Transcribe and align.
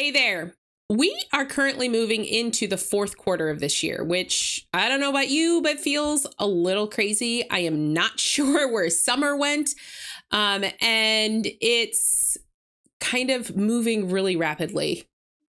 Hey 0.00 0.12
there. 0.12 0.54
We 0.88 1.14
are 1.34 1.44
currently 1.44 1.86
moving 1.86 2.24
into 2.24 2.66
the 2.66 2.78
fourth 2.78 3.18
quarter 3.18 3.50
of 3.50 3.60
this 3.60 3.82
year, 3.82 4.02
which 4.02 4.66
I 4.72 4.88
don't 4.88 4.98
know 4.98 5.10
about 5.10 5.28
you, 5.28 5.60
but 5.60 5.78
feels 5.78 6.26
a 6.38 6.46
little 6.46 6.88
crazy. 6.88 7.44
I 7.50 7.58
am 7.58 7.92
not 7.92 8.18
sure 8.18 8.72
where 8.72 8.88
summer 8.88 9.36
went. 9.36 9.74
Um, 10.30 10.64
and 10.80 11.46
it's 11.60 12.38
kind 12.98 13.28
of 13.28 13.54
moving 13.54 14.08
really 14.08 14.36
rapidly 14.36 15.06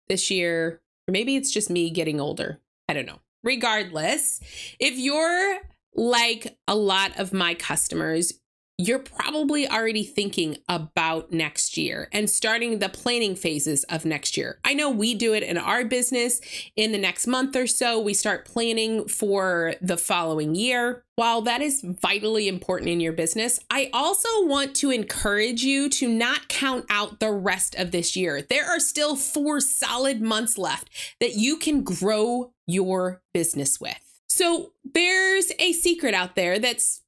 this 0.08 0.32
year. 0.32 0.80
Or 1.06 1.12
maybe 1.12 1.36
it's 1.36 1.52
just 1.52 1.70
me 1.70 1.88
getting 1.88 2.20
older. 2.20 2.58
I 2.88 2.94
don't 2.94 3.06
know. 3.06 3.20
Regardless, 3.44 4.40
if 4.80 4.98
you're 4.98 5.58
like 5.94 6.58
a 6.66 6.74
lot 6.74 7.16
of 7.20 7.32
my 7.32 7.54
customers, 7.54 8.32
you're 8.80 8.98
probably 8.98 9.68
already 9.68 10.04
thinking 10.04 10.56
about 10.68 11.30
next 11.30 11.76
year 11.76 12.08
and 12.12 12.30
starting 12.30 12.78
the 12.78 12.88
planning 12.88 13.34
phases 13.34 13.84
of 13.84 14.06
next 14.06 14.36
year. 14.36 14.58
I 14.64 14.72
know 14.72 14.90
we 14.90 15.14
do 15.14 15.34
it 15.34 15.42
in 15.42 15.58
our 15.58 15.84
business. 15.84 16.40
In 16.76 16.92
the 16.92 16.98
next 16.98 17.26
month 17.26 17.54
or 17.56 17.66
so, 17.66 18.00
we 18.00 18.14
start 18.14 18.46
planning 18.46 19.06
for 19.06 19.74
the 19.82 19.98
following 19.98 20.54
year. 20.54 21.04
While 21.16 21.42
that 21.42 21.60
is 21.60 21.82
vitally 21.84 22.48
important 22.48 22.90
in 22.90 23.00
your 23.00 23.12
business, 23.12 23.60
I 23.70 23.90
also 23.92 24.46
want 24.46 24.74
to 24.76 24.90
encourage 24.90 25.62
you 25.62 25.90
to 25.90 26.08
not 26.08 26.48
count 26.48 26.86
out 26.88 27.20
the 27.20 27.32
rest 27.32 27.74
of 27.74 27.90
this 27.90 28.16
year. 28.16 28.40
There 28.40 28.66
are 28.66 28.80
still 28.80 29.14
four 29.14 29.60
solid 29.60 30.22
months 30.22 30.56
left 30.56 30.88
that 31.20 31.34
you 31.34 31.58
can 31.58 31.82
grow 31.82 32.54
your 32.66 33.20
business 33.34 33.78
with. 33.78 33.98
So, 34.30 34.72
there's 34.84 35.52
a 35.58 35.72
secret 35.72 36.14
out 36.14 36.36
there 36.36 36.58
that's 36.58 37.02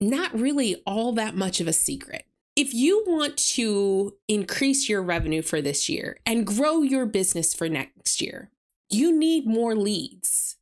not 0.00 0.38
really 0.38 0.82
all 0.86 1.12
that 1.12 1.36
much 1.36 1.60
of 1.60 1.68
a 1.68 1.72
secret. 1.72 2.24
If 2.54 2.72
you 2.72 3.04
want 3.06 3.36
to 3.54 4.14
increase 4.28 4.88
your 4.88 5.02
revenue 5.02 5.42
for 5.42 5.60
this 5.60 5.88
year 5.88 6.18
and 6.24 6.46
grow 6.46 6.82
your 6.82 7.06
business 7.06 7.54
for 7.54 7.68
next 7.68 8.22
year, 8.22 8.50
you 8.88 9.16
need 9.16 9.46
more 9.46 9.74
leads 9.74 10.56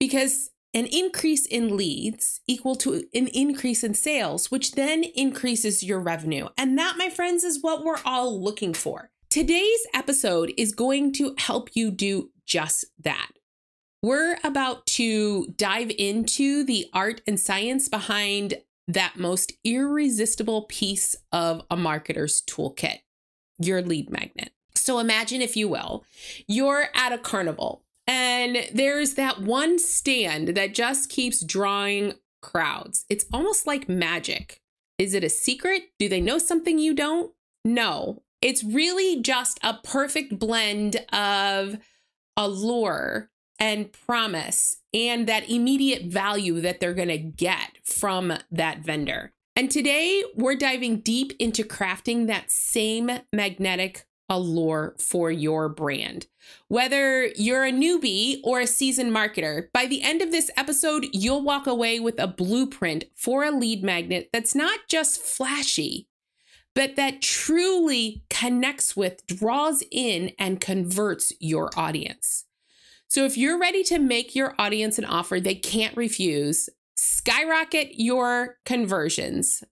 because 0.00 0.50
an 0.72 0.86
increase 0.86 1.46
in 1.46 1.76
leads 1.76 2.40
equal 2.46 2.74
to 2.76 3.04
an 3.14 3.28
increase 3.28 3.84
in 3.84 3.94
sales, 3.94 4.50
which 4.50 4.72
then 4.72 5.04
increases 5.04 5.84
your 5.84 6.00
revenue. 6.00 6.48
And 6.58 6.76
that, 6.78 6.96
my 6.98 7.10
friends, 7.10 7.44
is 7.44 7.62
what 7.62 7.84
we're 7.84 8.00
all 8.04 8.42
looking 8.42 8.74
for. 8.74 9.10
Today's 9.30 9.86
episode 9.94 10.52
is 10.56 10.72
going 10.72 11.12
to 11.14 11.34
help 11.38 11.70
you 11.74 11.90
do 11.90 12.30
just 12.44 12.84
that. 12.98 13.30
We're 14.02 14.36
about 14.44 14.84
to 14.86 15.46
dive 15.56 15.90
into 15.96 16.64
the 16.64 16.86
art 16.92 17.20
and 17.26 17.38
science 17.38 17.88
behind 17.88 18.54
that 18.88 19.16
most 19.16 19.52
irresistible 19.64 20.62
piece 20.62 21.16
of 21.32 21.62
a 21.70 21.76
marketer's 21.76 22.42
toolkit 22.42 22.98
your 23.58 23.82
lead 23.82 24.10
magnet. 24.10 24.50
So 24.74 24.98
imagine, 24.98 25.40
if 25.40 25.56
you 25.56 25.68
will, 25.68 26.04
you're 26.46 26.86
at 26.94 27.12
a 27.12 27.18
carnival 27.18 27.84
and 28.06 28.68
there's 28.72 29.14
that 29.14 29.40
one 29.40 29.78
stand 29.78 30.48
that 30.48 30.74
just 30.74 31.08
keeps 31.08 31.42
drawing 31.42 32.14
crowds. 32.42 33.06
It's 33.08 33.24
almost 33.32 33.66
like 33.66 33.88
magic. 33.88 34.60
Is 34.98 35.14
it 35.14 35.24
a 35.24 35.30
secret? 35.30 35.84
Do 35.98 36.08
they 36.08 36.20
know 36.20 36.38
something 36.38 36.78
you 36.78 36.94
don't? 36.94 37.32
No. 37.64 38.22
It's 38.42 38.62
really 38.62 39.22
just 39.22 39.58
a 39.62 39.74
perfect 39.82 40.38
blend 40.38 40.96
of 41.12 41.78
allure 42.36 43.30
and 43.58 43.92
promise 43.92 44.78
and 44.92 45.26
that 45.26 45.48
immediate 45.48 46.04
value 46.04 46.60
that 46.60 46.80
they're 46.80 46.94
going 46.94 47.08
to 47.08 47.18
get 47.18 47.78
from 47.84 48.32
that 48.50 48.80
vendor. 48.80 49.32
And 49.56 49.70
today 49.70 50.24
we're 50.34 50.56
diving 50.56 51.00
deep 51.00 51.32
into 51.38 51.62
crafting 51.62 52.26
that 52.26 52.50
same 52.50 53.10
magnetic 53.32 54.06
allure 54.28 54.94
for 54.98 55.30
your 55.30 55.68
brand. 55.68 56.26
Whether 56.68 57.26
you're 57.36 57.64
a 57.64 57.72
newbie 57.72 58.40
or 58.42 58.60
a 58.60 58.66
seasoned 58.66 59.12
marketer, 59.12 59.68
by 59.72 59.86
the 59.86 60.02
end 60.02 60.22
of 60.22 60.30
this 60.30 60.50
episode, 60.56 61.06
you'll 61.12 61.42
walk 61.42 61.66
away 61.66 62.00
with 62.00 62.18
a 62.18 62.26
blueprint 62.26 63.04
for 63.14 63.44
a 63.44 63.50
lead 63.50 63.84
magnet 63.84 64.30
that's 64.32 64.54
not 64.54 64.80
just 64.88 65.20
flashy, 65.20 66.08
but 66.74 66.96
that 66.96 67.22
truly 67.22 68.24
connects 68.28 68.96
with, 68.96 69.26
draws 69.26 69.82
in, 69.90 70.32
and 70.38 70.60
converts 70.60 71.32
your 71.38 71.70
audience. 71.76 72.46
So 73.14 73.24
if 73.24 73.38
you're 73.38 73.60
ready 73.60 73.84
to 73.84 74.00
make 74.00 74.34
your 74.34 74.56
audience 74.58 74.98
an 74.98 75.04
offer 75.04 75.38
they 75.38 75.54
can't 75.54 75.96
refuse, 75.96 76.68
skyrocket 76.96 77.92
your 77.92 78.56
conversions, 78.66 79.62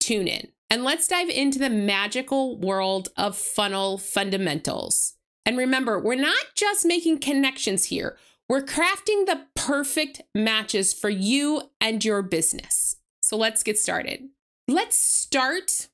tune 0.00 0.26
in. 0.26 0.48
And 0.68 0.82
let's 0.82 1.06
dive 1.06 1.28
into 1.28 1.60
the 1.60 1.70
magical 1.70 2.58
world 2.58 3.10
of 3.16 3.36
funnel 3.36 3.96
fundamentals. 3.96 5.14
And 5.46 5.56
remember, 5.56 6.00
we're 6.00 6.16
not 6.16 6.46
just 6.56 6.84
making 6.84 7.20
connections 7.20 7.84
here, 7.84 8.18
we're 8.48 8.60
crafting 8.60 9.24
the 9.24 9.46
perfect 9.54 10.22
matches 10.34 10.92
for 10.92 11.10
you 11.10 11.70
and 11.80 12.04
your 12.04 12.22
business. 12.22 12.96
So 13.22 13.36
let's 13.36 13.62
get 13.62 13.78
started. 13.78 14.30
Let's 14.66 14.96
start 14.96 15.86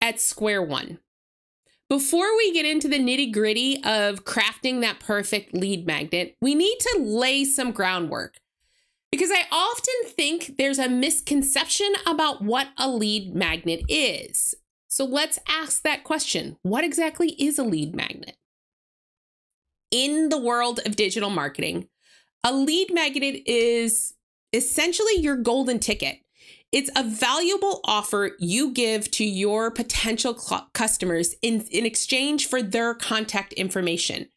at 0.00 0.20
square 0.20 0.62
one. 0.62 1.00
Before 1.90 2.36
we 2.36 2.52
get 2.52 2.64
into 2.64 2.88
the 2.88 2.98
nitty 2.98 3.32
gritty 3.32 3.76
of 3.84 4.24
crafting 4.24 4.80
that 4.80 5.00
perfect 5.00 5.54
lead 5.54 5.86
magnet, 5.86 6.34
we 6.40 6.54
need 6.54 6.78
to 6.80 6.98
lay 7.00 7.44
some 7.44 7.72
groundwork. 7.72 8.36
Because 9.12 9.30
I 9.30 9.44
often 9.52 9.94
think 10.12 10.56
there's 10.56 10.78
a 10.78 10.88
misconception 10.88 11.92
about 12.06 12.42
what 12.42 12.68
a 12.78 12.88
lead 12.88 13.34
magnet 13.34 13.84
is. 13.88 14.54
So 14.88 15.04
let's 15.04 15.38
ask 15.48 15.82
that 15.82 16.04
question 16.04 16.56
What 16.62 16.84
exactly 16.84 17.30
is 17.32 17.58
a 17.58 17.64
lead 17.64 17.94
magnet? 17.94 18.36
In 19.90 20.30
the 20.30 20.38
world 20.38 20.80
of 20.86 20.96
digital 20.96 21.30
marketing, 21.30 21.88
a 22.42 22.52
lead 22.52 22.92
magnet 22.92 23.42
is 23.46 24.14
essentially 24.52 25.20
your 25.20 25.36
golden 25.36 25.78
ticket. 25.78 26.23
It's 26.74 26.90
a 26.96 27.04
valuable 27.04 27.80
offer 27.84 28.32
you 28.40 28.72
give 28.72 29.08
to 29.12 29.24
your 29.24 29.70
potential 29.70 30.36
cl- 30.36 30.68
customers 30.72 31.36
in, 31.40 31.60
in 31.70 31.86
exchange 31.86 32.48
for 32.48 32.60
their 32.60 32.94
contact 32.94 33.52
information. 33.52 34.28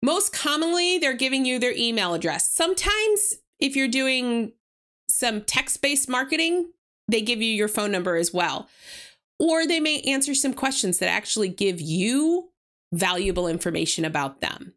Most 0.00 0.32
commonly, 0.32 0.98
they're 0.98 1.12
giving 1.12 1.44
you 1.44 1.58
their 1.58 1.74
email 1.76 2.14
address. 2.14 2.48
Sometimes, 2.48 3.34
if 3.58 3.74
you're 3.74 3.88
doing 3.88 4.52
some 5.10 5.40
text 5.40 5.82
based 5.82 6.08
marketing, 6.08 6.70
they 7.08 7.20
give 7.20 7.42
you 7.42 7.52
your 7.52 7.66
phone 7.66 7.90
number 7.90 8.14
as 8.14 8.32
well. 8.32 8.68
Or 9.40 9.66
they 9.66 9.80
may 9.80 10.02
answer 10.02 10.36
some 10.36 10.54
questions 10.54 10.98
that 10.98 11.08
actually 11.08 11.48
give 11.48 11.80
you 11.80 12.50
valuable 12.92 13.48
information 13.48 14.04
about 14.04 14.40
them. 14.40 14.74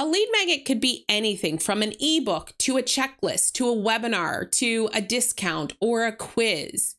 A 0.00 0.06
lead 0.06 0.28
magnet 0.32 0.64
could 0.64 0.80
be 0.80 1.04
anything 1.08 1.58
from 1.58 1.82
an 1.82 1.92
ebook 1.98 2.52
to 2.58 2.76
a 2.76 2.82
checklist 2.82 3.52
to 3.54 3.68
a 3.68 3.74
webinar 3.74 4.48
to 4.52 4.88
a 4.94 5.00
discount 5.00 5.72
or 5.80 6.06
a 6.06 6.14
quiz. 6.14 6.94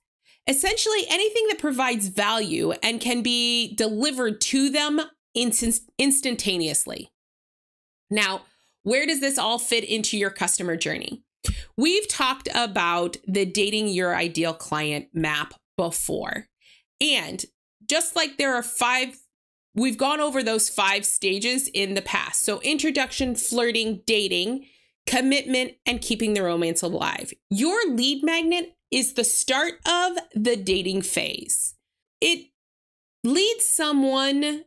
Essentially, 0.48 1.06
anything 1.10 1.48
that 1.48 1.60
provides 1.60 2.10
value 2.10 2.74
and 2.84 3.00
can 3.00 3.22
be 3.22 3.74
delivered 3.76 4.42
to 4.42 4.70
them 4.70 5.00
instant- 5.34 5.80
instantaneously. 5.98 7.10
Now, 8.10 8.42
where 8.84 9.06
does 9.06 9.22
this 9.22 9.38
all 9.38 9.60
fit 9.60 9.84
into 9.86 10.18
your 10.18 10.32
customer 10.32 10.76
journey? 10.76 11.24
We've 11.78 12.08
talked 12.08 12.50
about 12.54 13.16
the 13.26 13.46
dating 13.46 13.90
your 13.90 14.16
ideal 14.16 14.54
client 14.54 15.08
map 15.14 15.54
before. 15.78 16.48
And 17.00 17.46
just 17.88 18.16
like 18.16 18.38
there 18.38 18.56
are 18.56 18.64
five 18.64 19.18
We've 19.76 19.98
gone 19.98 20.20
over 20.20 20.42
those 20.42 20.70
five 20.70 21.06
stages 21.06 21.68
in 21.68 21.94
the 21.94 22.02
past. 22.02 22.44
So, 22.44 22.60
introduction, 22.62 23.36
flirting, 23.36 24.02
dating, 24.06 24.66
commitment, 25.06 25.74
and 25.86 26.02
keeping 26.02 26.34
the 26.34 26.44
romance 26.44 26.82
alive. 26.82 27.34
Your 27.50 27.80
lead 27.90 28.24
magnet 28.24 28.76
is 28.92 29.14
the 29.14 29.24
start 29.24 29.74
of 29.86 30.18
the 30.34 30.56
dating 30.56 31.04
phase. 31.04 31.76
It 32.20 32.50
leads 33.24 33.66
someone 33.66 34.64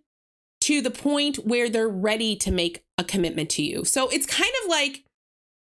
to 0.62 0.80
the 0.80 0.90
point 0.90 1.36
where 1.38 1.68
they're 1.68 1.88
ready 1.88 2.36
to 2.36 2.52
make 2.52 2.84
a 2.96 3.04
commitment 3.04 3.50
to 3.50 3.62
you. 3.62 3.84
So, 3.84 4.08
it's 4.08 4.26
kind 4.26 4.52
of 4.62 4.70
like, 4.70 5.04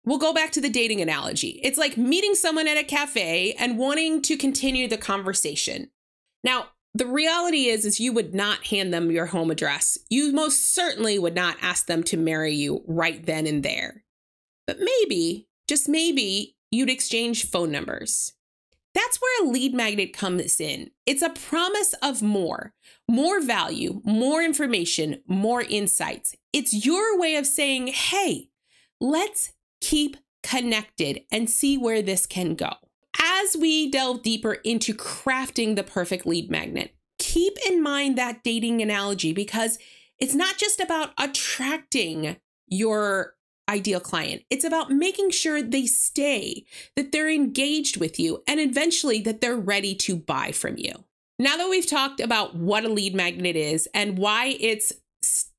We'll 0.06 0.18
go 0.18 0.34
back 0.34 0.52
to 0.52 0.60
the 0.60 0.68
dating 0.68 1.00
analogy. 1.00 1.60
It's 1.62 1.78
like 1.78 1.96
meeting 1.96 2.34
someone 2.34 2.68
at 2.68 2.76
a 2.76 2.84
cafe 2.84 3.54
and 3.58 3.78
wanting 3.78 4.20
to 4.22 4.36
continue 4.36 4.86
the 4.86 4.98
conversation. 4.98 5.90
Now, 6.42 6.68
the 6.94 7.06
reality 7.06 7.66
is 7.66 7.84
is 7.84 7.98
you 7.98 8.12
would 8.12 8.34
not 8.34 8.66
hand 8.66 8.94
them 8.94 9.10
your 9.10 9.26
home 9.26 9.50
address. 9.50 9.98
You 10.08 10.32
most 10.32 10.72
certainly 10.72 11.18
would 11.18 11.34
not 11.34 11.56
ask 11.60 11.86
them 11.86 12.04
to 12.04 12.16
marry 12.16 12.54
you 12.54 12.84
right 12.86 13.24
then 13.24 13.46
and 13.46 13.62
there. 13.62 14.04
But 14.66 14.78
maybe, 14.80 15.48
just 15.68 15.88
maybe, 15.88 16.56
you'd 16.70 16.90
exchange 16.90 17.50
phone 17.50 17.72
numbers. 17.72 18.32
That's 18.94 19.20
where 19.20 19.44
a 19.44 19.50
lead 19.50 19.74
magnet 19.74 20.12
comes 20.12 20.60
in. 20.60 20.92
It's 21.04 21.22
a 21.22 21.30
promise 21.30 21.94
of 22.00 22.22
more, 22.22 22.74
more 23.10 23.40
value, 23.40 24.00
more 24.04 24.40
information, 24.40 25.20
more 25.26 25.62
insights. 25.62 26.36
It's 26.52 26.86
your 26.86 27.18
way 27.18 27.34
of 27.34 27.46
saying, 27.46 27.88
hey, 27.88 28.50
let's 29.00 29.52
keep 29.80 30.16
connected 30.44 31.22
and 31.32 31.50
see 31.50 31.76
where 31.76 32.02
this 32.02 32.24
can 32.24 32.54
go 32.54 32.74
as 33.20 33.56
we 33.56 33.90
delve 33.90 34.22
deeper 34.22 34.54
into 34.54 34.94
crafting 34.94 35.76
the 35.76 35.82
perfect 35.82 36.26
lead 36.26 36.50
magnet, 36.50 36.94
keep 37.18 37.56
in 37.68 37.82
mind 37.82 38.18
that 38.18 38.42
dating 38.42 38.82
analogy 38.82 39.32
because 39.32 39.78
It's 40.18 40.34
not 40.34 40.56
just 40.56 40.80
about 40.80 41.10
attracting 41.18 42.36
your 42.68 43.34
ideal 43.68 44.00
client. 44.00 44.42
It's 44.50 44.64
about 44.64 44.90
making 44.90 45.30
sure 45.30 45.62
they 45.62 45.86
stay, 45.86 46.64
that 46.96 47.12
they're 47.12 47.30
engaged 47.30 47.98
with 47.98 48.20
you, 48.20 48.42
and 48.46 48.60
eventually 48.60 49.20
that 49.22 49.40
they're 49.40 49.56
ready 49.56 49.94
to 49.96 50.16
buy 50.16 50.52
from 50.52 50.76
you. 50.78 50.92
Now 51.38 51.56
that 51.56 51.70
we've 51.70 51.86
talked 51.86 52.20
about 52.20 52.54
what 52.54 52.84
a 52.84 52.88
lead 52.88 53.14
magnet 53.14 53.56
is 53.56 53.88
and 53.92 54.18
why 54.18 54.56
it's 54.60 54.92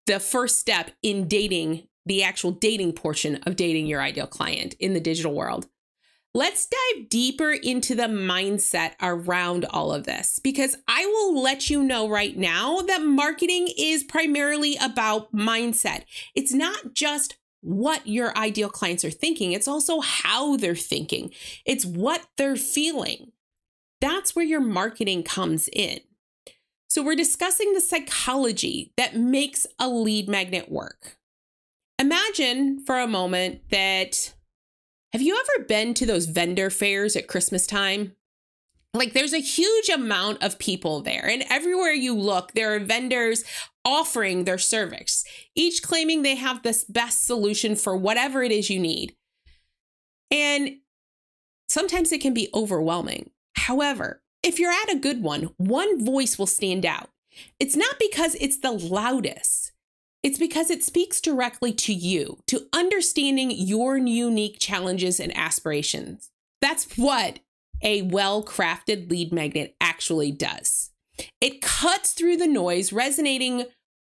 the 0.07 0.19
first 0.19 0.60
step 0.60 0.92
in 1.02 1.28
dating, 1.28 1.88
the 2.06 2.24
actual 2.24 2.52
dating 2.52 2.94
portion 2.94 3.38
of 3.44 3.56
dating 3.56 3.88
your 3.88 4.02
ideal 4.02 4.28
client 4.28 4.75
in 4.80 4.94
the 4.94 5.00
digital 5.00 5.34
world, 5.34 5.68
let's 6.36 6.68
dive 6.68 7.08
deeper 7.08 7.54
into 7.54 7.96
the 7.96 8.04
mindset 8.04 8.92
around 9.02 9.64
all 9.70 9.94
of 9.94 10.04
this 10.04 10.38
because 10.38 10.76
I 10.86 11.06
will 11.06 11.42
let 11.42 11.70
you 11.70 11.82
know 11.82 12.10
right 12.10 12.36
now 12.36 12.82
that 12.82 13.02
marketing 13.02 13.70
is 13.78 14.04
primarily 14.04 14.76
about 14.76 15.34
mindset. 15.34 16.04
It's 16.36 16.54
not 16.54 16.94
just 16.94 17.38
what 17.62 18.06
your 18.06 18.38
ideal 18.38 18.70
clients 18.70 19.06
are 19.06 19.12
thinking, 19.12 19.54
it's 19.54 19.68
also 19.68 20.02
how 20.02 20.58
they're 20.58 20.76
thinking, 20.76 21.32
it's 21.66 21.86
what 21.86 22.28
they're 22.38 22.58
feeling. 22.58 23.31
That's 24.02 24.36
where 24.36 24.46
your 24.46 24.60
marketing 24.60 25.24
comes 25.24 25.70
in. 25.72 26.02
So, 26.90 27.02
we're 27.02 27.16
discussing 27.16 27.74
the 27.74 27.81
psychology 27.81 28.92
that 28.98 29.16
makes 29.16 29.66
a 29.80 29.88
lead 29.88 30.30
magnet 30.30 30.70
work. 30.70 31.18
Imagine 31.98 32.84
for 32.86 33.00
a 33.00 33.08
moment 33.08 33.62
that 33.72 34.35
have 35.16 35.22
you 35.22 35.40
ever 35.40 35.64
been 35.64 35.94
to 35.94 36.06
those 36.06 36.26
vendor 36.26 36.70
fairs 36.70 37.16
at 37.16 37.30
Christmas 37.30 37.66
time? 37.66 38.18
Like, 38.94 39.14
there's 39.14 39.32
a 39.32 39.38
huge 39.38 39.88
amount 39.88 40.44
of 40.44 40.60
people 40.60 41.00
there, 41.00 41.26
and 41.26 41.46
everywhere 41.50 41.94
you 41.94 42.14
look, 42.14 42.52
there 42.52 42.76
are 42.76 42.80
vendors 42.80 43.46
offering 43.86 44.44
their 44.44 44.58
service, 44.58 45.24
each 45.56 45.82
claiming 45.82 46.22
they 46.22 46.36
have 46.36 46.64
this 46.64 46.84
best 46.84 47.26
solution 47.26 47.78
for 47.78 47.96
whatever 47.96 48.44
it 48.44 48.52
is 48.52 48.70
you 48.70 48.78
need. 48.78 49.16
And 50.32 50.80
sometimes 51.70 52.12
it 52.12 52.20
can 52.20 52.34
be 52.34 52.50
overwhelming. 52.54 53.30
However, 53.56 54.22
if 54.44 54.60
you're 54.60 54.74
at 54.74 54.92
a 54.92 55.00
good 55.00 55.24
one, 55.24 55.52
one 55.56 56.04
voice 56.04 56.38
will 56.38 56.46
stand 56.46 56.86
out. 56.86 57.10
It's 57.58 57.78
not 57.78 57.96
because 58.00 58.36
it's 58.42 58.60
the 58.60 58.72
loudest, 58.74 59.65
it's 60.25 60.39
because 60.39 60.72
it 60.72 60.83
speaks 60.83 61.22
directly 61.22 61.72
to 61.72 61.94
you, 61.94 62.39
to 62.48 62.66
understanding 62.74 63.51
your 63.51 63.95
unique 63.95 64.57
challenges 64.60 65.19
and 65.19 65.31
aspirations. 65.38 66.31
That's 66.60 66.98
what 66.98 67.42
a 67.83 68.01
well 68.01 68.44
crafted 68.44 69.12
lead 69.12 69.31
magnet 69.31 69.75
actually 69.80 70.31
does. 70.31 70.89
It 71.39 71.62
cuts 71.62 72.13
through 72.13 72.38
the 72.38 72.48
noise, 72.48 72.92
resonating 72.92 73.66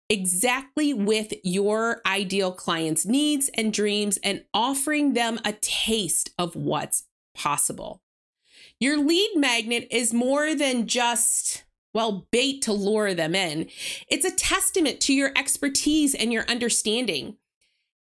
exactly 0.09 0.93
with 0.93 1.31
your 1.41 2.01
ideal 2.05 2.51
client's 2.51 3.05
needs 3.05 3.49
and 3.53 3.71
dreams 3.71 4.19
and 4.21 4.43
offering 4.53 5.13
them 5.13 5.39
a 5.45 5.53
taste 5.53 6.31
of 6.37 6.53
what's 6.53 7.05
possible. 7.33 8.01
Your 8.77 8.97
lead 8.97 9.37
magnet 9.37 9.87
is 9.89 10.13
more 10.13 10.53
than 10.53 10.85
just, 10.85 11.63
well, 11.93 12.27
bait 12.31 12.61
to 12.63 12.73
lure 12.73 13.13
them 13.13 13.35
in. 13.35 13.69
It's 14.07 14.25
a 14.25 14.35
testament 14.35 14.99
to 15.01 15.13
your 15.13 15.31
expertise 15.35 16.13
and 16.13 16.31
your 16.31 16.45
understanding. 16.49 17.37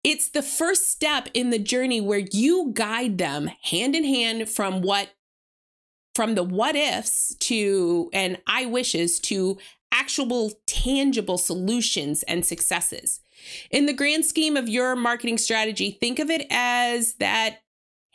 It's 0.03 0.29
the 0.29 0.43
first 0.43 0.91
step 0.91 1.29
in 1.33 1.49
the 1.49 1.59
journey 1.59 2.01
where 2.01 2.23
you 2.31 2.71
guide 2.73 3.17
them 3.17 3.49
hand 3.63 3.95
in 3.95 4.03
hand 4.03 4.49
from 4.49 4.81
what 4.81 5.09
from 6.13 6.35
the 6.35 6.43
what 6.43 6.75
ifs 6.75 7.35
to 7.39 8.09
and 8.11 8.37
I 8.45 8.65
wishes 8.65 9.19
to 9.21 9.57
actual 9.91 10.51
tangible 10.65 11.37
solutions 11.37 12.23
and 12.23 12.45
successes. 12.45 13.21
In 13.69 13.85
the 13.85 13.93
grand 13.93 14.25
scheme 14.25 14.57
of 14.57 14.69
your 14.69 14.95
marketing 14.95 15.37
strategy, 15.37 15.91
think 15.91 16.19
of 16.19 16.29
it 16.29 16.47
as 16.49 17.15
that 17.15 17.59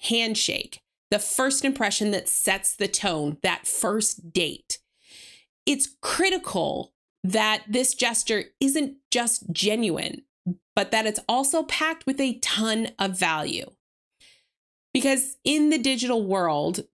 handshake, 0.03 0.81
the 1.11 1.19
first 1.19 1.65
impression 1.65 2.11
that 2.11 2.29
sets 2.29 2.75
the 2.75 2.89
tone, 2.89 3.39
that 3.43 3.67
first 3.67 4.33
date. 4.33 4.79
It's 5.67 5.97
critical 6.01 6.93
that 7.25 7.65
this 7.69 7.95
gesture 7.95 8.45
isn't 8.61 8.97
just 9.11 9.51
genuine, 9.53 10.23
but 10.75 10.93
that 10.93 11.07
it's 11.07 11.21
also 11.29 11.65
packed 11.65 12.07
with 12.07 12.21
a 12.21 12.39
ton 12.39 12.89
of 12.99 13.19
value. 13.19 13.71
Because 14.95 15.37
in 15.45 15.71
the 15.71 15.79
digital 15.79 16.25
world, 16.25 16.85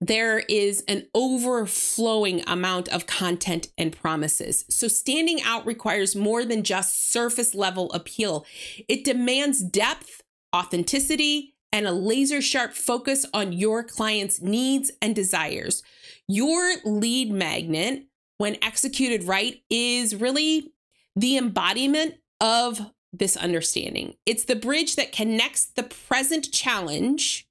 there 0.00 0.40
is 0.40 0.84
an 0.86 1.06
overflowing 1.14 2.42
amount 2.46 2.88
of 2.88 3.06
content 3.06 3.68
and 3.76 3.96
promises. 3.96 4.64
So, 4.68 4.86
standing 4.86 5.42
out 5.42 5.66
requires 5.66 6.14
more 6.14 6.44
than 6.44 6.62
just 6.62 7.10
surface 7.10 7.54
level 7.54 7.90
appeal. 7.92 8.46
It 8.88 9.04
demands 9.04 9.62
depth, 9.62 10.22
authenticity, 10.54 11.54
and 11.72 11.86
a 11.86 11.92
laser 11.92 12.40
sharp 12.40 12.74
focus 12.74 13.26
on 13.34 13.52
your 13.52 13.82
client's 13.82 14.40
needs 14.40 14.90
and 15.02 15.14
desires. 15.14 15.82
Your 16.28 16.74
lead 16.84 17.30
magnet, 17.30 18.04
when 18.36 18.62
executed 18.62 19.24
right, 19.24 19.62
is 19.70 20.14
really 20.14 20.72
the 21.16 21.36
embodiment 21.38 22.16
of 22.40 22.92
this 23.12 23.36
understanding. 23.36 24.14
It's 24.26 24.44
the 24.44 24.54
bridge 24.54 24.96
that 24.96 25.12
connects 25.12 25.64
the 25.64 25.82
present 25.82 26.52
challenge 26.52 27.48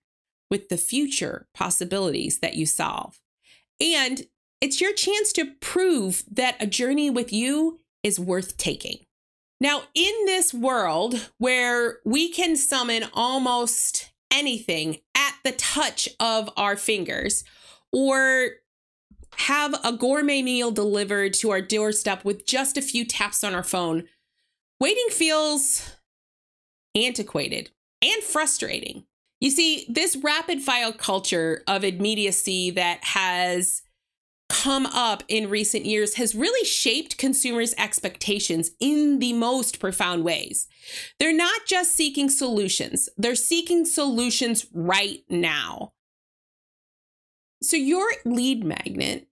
with 0.49 0.69
the 0.69 0.77
future 0.77 1.47
possibilities 1.53 2.39
that 2.39 2.53
you 2.53 2.65
solve. 2.65 3.19
And 3.81 4.27
it's 4.61 4.79
your 4.79 4.93
chance 4.93 5.33
to 5.33 5.53
prove 5.59 6.23
that 6.31 6.55
a 6.59 6.67
journey 6.67 7.09
with 7.09 7.33
you 7.33 7.79
is 8.03 8.19
worth 8.19 8.57
taking. 8.57 8.99
Now, 9.59 9.83
in 9.95 10.13
this 10.25 10.53
world 10.53 11.29
where 11.39 11.97
we 12.05 12.29
can 12.29 12.55
summon 12.55 13.05
almost 13.13 14.13
anything 14.31 14.97
at 15.15 15.33
the 15.43 15.51
touch 15.51 16.07
of 16.19 16.49
our 16.55 16.75
fingers 16.75 17.43
or 17.91 18.49
have 19.37 19.75
a 19.83 19.93
gourmet 19.93 20.41
meal 20.41 20.71
delivered 20.71 21.33
to 21.35 21.51
our 21.51 21.61
doorstep 21.61 22.25
with 22.25 22.45
just 22.45 22.77
a 22.77 22.81
few 22.81 23.05
taps 23.05 23.43
on 23.43 23.53
our 23.53 23.63
phone, 23.63 24.03
waiting 24.79 25.07
feels 25.09 25.95
antiquated 26.95 27.69
and 28.01 28.23
frustrating. 28.23 29.05
You 29.39 29.51
see, 29.51 29.85
this 29.87 30.17
rapid 30.17 30.61
fire 30.61 30.91
culture 30.91 31.61
of 31.67 31.83
immediacy 31.83 32.71
that 32.71 33.03
has 33.03 33.83
come 34.49 34.87
up 34.87 35.23
in 35.27 35.49
recent 35.49 35.85
years 35.85 36.15
has 36.15 36.33
really 36.33 36.65
shaped 36.65 37.17
consumers' 37.17 37.75
expectations 37.77 38.71
in 38.79 39.19
the 39.19 39.33
most 39.33 39.79
profound 39.79 40.23
ways. 40.23 40.67
They're 41.19 41.35
not 41.35 41.61
just 41.67 41.95
seeking 41.95 42.29
solutions, 42.29 43.07
they're 43.17 43.35
seeking 43.35 43.85
solutions 43.85 44.65
right 44.73 45.19
now. 45.29 45.93
So, 47.61 47.75
your 47.77 48.07
lead 48.25 48.63
magnet 48.63 49.27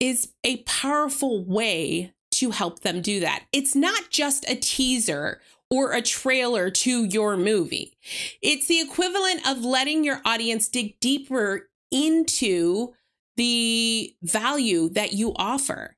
is 0.00 0.32
a 0.44 0.58
powerful 0.58 1.44
way 1.44 2.12
to 2.32 2.50
help 2.50 2.80
them 2.80 3.00
do 3.00 3.20
that. 3.20 3.44
It's 3.52 3.74
not 3.74 4.10
just 4.10 4.48
a 4.48 4.56
teaser 4.56 5.40
or 5.70 5.92
a 5.92 6.02
trailer 6.02 6.70
to 6.70 7.04
your 7.04 7.36
movie. 7.36 7.96
It's 8.42 8.66
the 8.66 8.80
equivalent 8.80 9.46
of 9.48 9.64
letting 9.64 10.04
your 10.04 10.20
audience 10.24 10.68
dig 10.68 10.98
deeper 11.00 11.68
into 11.90 12.92
the 13.36 14.14
value 14.22 14.88
that 14.90 15.12
you 15.12 15.32
offer. 15.36 15.96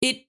It 0.00 0.26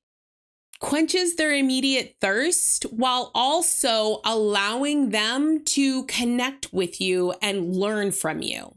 quenches 0.80 1.36
their 1.36 1.53
immediate 1.53 2.15
thirst 2.22 2.84
while 2.92 3.32
also 3.34 4.22
allowing 4.25 5.10
them 5.10 5.63
to 5.63 6.03
connect 6.06 6.72
with 6.74 7.00
you 7.01 7.34
and 7.42 7.75
learn 7.75 8.12
from 8.12 8.42
you. 8.42 8.75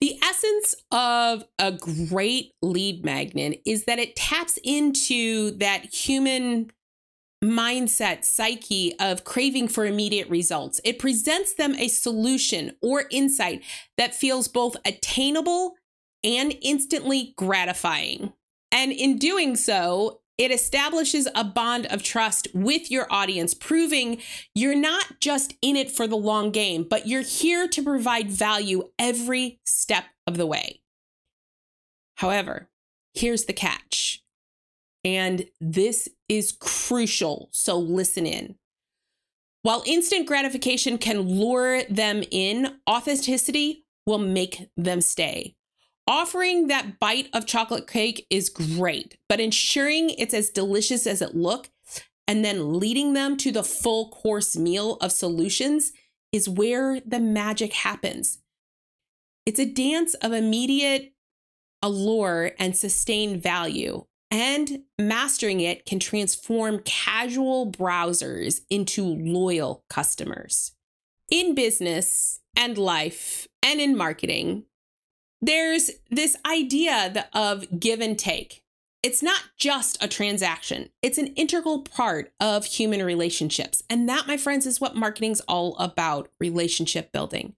The 0.00 0.18
essence 0.22 0.74
of 0.90 1.44
a 1.58 1.72
great 1.72 2.52
lead 2.60 3.04
magnet 3.04 3.62
is 3.64 3.84
that 3.84 3.98
it 3.98 4.16
taps 4.16 4.58
into 4.62 5.52
that 5.52 5.94
human 5.94 6.70
mindset, 7.42 8.24
psyche 8.24 8.94
of 8.98 9.24
craving 9.24 9.68
for 9.68 9.86
immediate 9.86 10.28
results. 10.28 10.80
It 10.84 10.98
presents 10.98 11.54
them 11.54 11.74
a 11.76 11.88
solution 11.88 12.72
or 12.82 13.04
insight 13.10 13.62
that 13.96 14.14
feels 14.14 14.48
both 14.48 14.76
attainable 14.84 15.76
and 16.22 16.56
instantly 16.62 17.34
gratifying. 17.36 18.32
And 18.72 18.92
in 18.92 19.18
doing 19.18 19.56
so, 19.56 20.22
it 20.36 20.50
establishes 20.50 21.28
a 21.34 21.44
bond 21.44 21.86
of 21.86 22.02
trust 22.02 22.48
with 22.54 22.90
your 22.90 23.06
audience, 23.10 23.54
proving 23.54 24.20
you're 24.54 24.74
not 24.74 25.20
just 25.20 25.54
in 25.62 25.76
it 25.76 25.90
for 25.90 26.06
the 26.06 26.16
long 26.16 26.50
game, 26.50 26.86
but 26.88 27.06
you're 27.06 27.22
here 27.22 27.68
to 27.68 27.82
provide 27.82 28.30
value 28.30 28.90
every 28.98 29.60
step 29.64 30.04
of 30.26 30.36
the 30.36 30.46
way. 30.46 30.80
However, 32.16 32.68
here's 33.14 33.44
the 33.44 33.52
catch 33.52 34.24
and 35.04 35.44
this 35.60 36.08
is 36.28 36.52
crucial. 36.52 37.48
So 37.52 37.78
listen 37.78 38.26
in. 38.26 38.56
While 39.62 39.82
instant 39.86 40.26
gratification 40.26 40.98
can 40.98 41.20
lure 41.20 41.84
them 41.84 42.22
in, 42.30 42.78
authenticity 42.88 43.84
will 44.06 44.18
make 44.18 44.68
them 44.76 45.00
stay. 45.00 45.56
Offering 46.06 46.66
that 46.66 46.98
bite 46.98 47.28
of 47.32 47.46
chocolate 47.46 47.86
cake 47.86 48.26
is 48.28 48.50
great, 48.50 49.16
but 49.28 49.40
ensuring 49.40 50.10
it's 50.10 50.34
as 50.34 50.50
delicious 50.50 51.06
as 51.06 51.22
it 51.22 51.34
looks 51.34 51.70
and 52.28 52.44
then 52.44 52.78
leading 52.78 53.12
them 53.12 53.36
to 53.38 53.52
the 53.52 53.62
full 53.62 54.10
course 54.10 54.56
meal 54.56 54.96
of 54.96 55.12
solutions 55.12 55.92
is 56.32 56.48
where 56.48 57.00
the 57.00 57.20
magic 57.20 57.72
happens. 57.72 58.38
It's 59.46 59.60
a 59.60 59.66
dance 59.66 60.14
of 60.14 60.32
immediate 60.32 61.12
allure 61.82 62.52
and 62.58 62.76
sustained 62.76 63.42
value, 63.42 64.04
and 64.30 64.84
mastering 64.98 65.60
it 65.60 65.84
can 65.84 66.00
transform 66.00 66.80
casual 66.80 67.70
browsers 67.70 68.62
into 68.70 69.04
loyal 69.04 69.84
customers. 69.90 70.72
In 71.30 71.54
business 71.54 72.40
and 72.56 72.78
life 72.78 73.46
and 73.62 73.80
in 73.80 73.96
marketing, 73.96 74.64
there's 75.46 75.90
this 76.10 76.36
idea 76.46 77.28
of 77.32 77.78
give 77.78 78.00
and 78.00 78.18
take. 78.18 78.62
It's 79.02 79.22
not 79.22 79.42
just 79.58 80.02
a 80.02 80.08
transaction, 80.08 80.88
it's 81.02 81.18
an 81.18 81.28
integral 81.28 81.82
part 81.82 82.32
of 82.40 82.64
human 82.64 83.02
relationships. 83.02 83.82
And 83.90 84.08
that, 84.08 84.26
my 84.26 84.38
friends, 84.38 84.64
is 84.64 84.80
what 84.80 84.96
marketing's 84.96 85.40
all 85.40 85.76
about 85.76 86.30
relationship 86.40 87.12
building, 87.12 87.54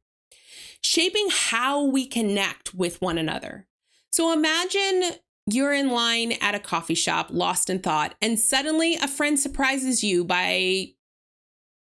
shaping 0.81 1.29
how 1.31 1.85
we 1.85 2.07
connect 2.07 2.75
with 2.75 3.01
one 3.01 3.17
another. 3.17 3.69
So 4.11 4.33
imagine 4.33 5.19
you're 5.47 5.73
in 5.73 5.91
line 5.91 6.33
at 6.41 6.57
a 6.57 6.61
coffee 6.61 6.97
shop, 6.97 7.29
lost 7.31 7.71
in 7.71 7.79
thought, 7.79 8.17
and 8.21 8.41
suddenly 8.41 8.97
a 8.97 9.07
friend 9.07 9.39
surprises 9.39 10.03
you 10.03 10.25
by 10.25 10.95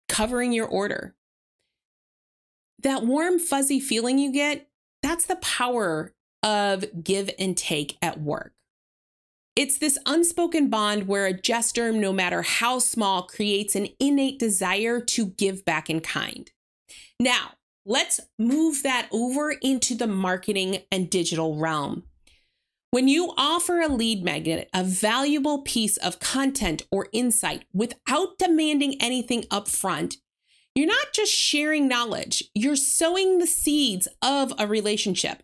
covering 0.09 0.51
your 0.51 0.67
order. 0.67 1.15
That 2.79 3.05
warm, 3.05 3.39
fuzzy 3.39 3.79
feeling 3.79 4.19
you 4.19 4.33
get, 4.33 4.67
that's 5.03 5.25
the 5.25 5.35
power 5.35 6.13
of 6.41 7.03
give 7.03 7.29
and 7.37 7.55
take 7.55 7.97
at 8.01 8.19
work. 8.19 8.53
It's 9.55 9.77
this 9.77 9.99
unspoken 10.07 10.69
bond 10.69 11.07
where 11.07 11.27
a 11.27 11.33
gesture, 11.33 11.91
no 11.91 12.11
matter 12.11 12.41
how 12.41 12.79
small, 12.79 13.23
creates 13.23 13.75
an 13.75 13.89
innate 13.99 14.39
desire 14.39 14.99
to 14.99 15.27
give 15.27 15.63
back 15.63 15.91
in 15.91 16.01
kind. 16.01 16.49
Now, 17.19 17.51
let's 17.85 18.19
move 18.39 18.81
that 18.81 19.07
over 19.11 19.51
into 19.51 19.93
the 19.93 20.07
marketing 20.07 20.79
and 20.91 21.09
digital 21.09 21.55
realm. 21.55 22.03
When 22.89 23.07
you 23.07 23.33
offer 23.37 23.79
a 23.79 23.87
lead 23.87 24.23
magnet, 24.23 24.69
a 24.73 24.83
valuable 24.83 25.61
piece 25.61 25.97
of 25.97 26.19
content 26.19 26.83
or 26.91 27.07
insight 27.11 27.65
without 27.73 28.37
demanding 28.37 29.01
anything 29.01 29.43
upfront, 29.43 30.17
you're 30.75 30.87
not 30.87 31.13
just 31.13 31.31
sharing 31.31 31.87
knowledge, 31.87 32.43
you're 32.53 32.75
sowing 32.75 33.39
the 33.39 33.47
seeds 33.47 34.07
of 34.21 34.53
a 34.57 34.67
relationship. 34.67 35.43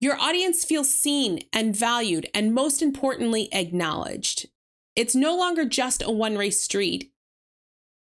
Your 0.00 0.16
audience 0.18 0.64
feels 0.64 0.90
seen 0.90 1.40
and 1.52 1.76
valued, 1.76 2.28
and 2.34 2.54
most 2.54 2.82
importantly, 2.82 3.48
acknowledged. 3.52 4.46
It's 4.94 5.14
no 5.14 5.36
longer 5.36 5.64
just 5.64 6.02
a 6.02 6.10
one 6.10 6.36
way 6.36 6.50
street, 6.50 7.12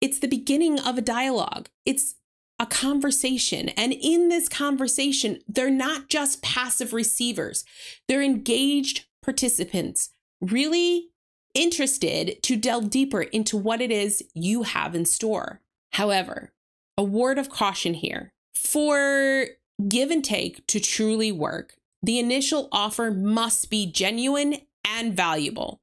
it's 0.00 0.18
the 0.18 0.28
beginning 0.28 0.78
of 0.78 0.98
a 0.98 1.02
dialogue. 1.02 1.68
It's 1.84 2.16
a 2.58 2.66
conversation. 2.66 3.70
And 3.70 3.92
in 3.92 4.28
this 4.28 4.48
conversation, 4.48 5.40
they're 5.46 5.70
not 5.70 6.08
just 6.08 6.42
passive 6.42 6.92
receivers, 6.92 7.64
they're 8.08 8.22
engaged 8.22 9.06
participants, 9.22 10.10
really 10.40 11.08
interested 11.54 12.42
to 12.42 12.56
delve 12.56 12.90
deeper 12.90 13.22
into 13.22 13.56
what 13.56 13.80
it 13.80 13.90
is 13.90 14.22
you 14.34 14.62
have 14.62 14.94
in 14.94 15.06
store. 15.06 15.62
However, 15.92 16.52
a 16.96 17.02
word 17.02 17.38
of 17.38 17.50
caution 17.50 17.94
here 17.94 18.32
for 18.54 19.46
give 19.88 20.10
and 20.10 20.24
take 20.24 20.66
to 20.68 20.80
truly 20.80 21.32
work, 21.32 21.74
the 22.02 22.18
initial 22.18 22.68
offer 22.72 23.10
must 23.10 23.70
be 23.70 23.90
genuine 23.90 24.58
and 24.84 25.14
valuable 25.14 25.80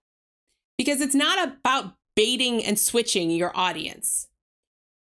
because 0.78 1.02
it's 1.02 1.16
not 1.16 1.48
about 1.48 1.96
baiting 2.16 2.64
and 2.64 2.80
switching 2.80 3.32
your 3.32 3.52
audience. 3.56 4.28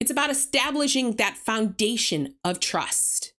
It's 0.01 0.11
about 0.11 0.31
establishing 0.31 1.17
that 1.17 1.37
foundation 1.37 2.35
of 2.45 2.61
trust. 2.61 3.33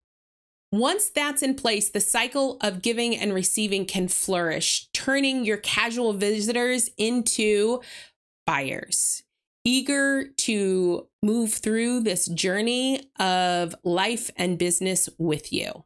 Once 0.71 1.09
that's 1.09 1.41
in 1.41 1.55
place, 1.55 1.89
the 1.89 2.01
cycle 2.01 2.57
of 2.61 2.81
giving 2.81 3.15
and 3.15 3.33
receiving 3.33 3.85
can 3.85 4.07
flourish, 4.07 4.89
turning 4.93 5.45
your 5.45 5.57
casual 5.57 6.13
visitors 6.13 6.89
into 6.97 7.81
buyers, 8.45 9.23
eager 9.65 10.25
to 10.37 11.07
move 11.21 11.53
through 11.53 12.01
this 12.01 12.27
journey 12.27 13.11
of 13.19 13.75
life 13.83 14.29
and 14.37 14.57
business 14.57 15.09
with 15.17 15.51
you. 15.51 15.83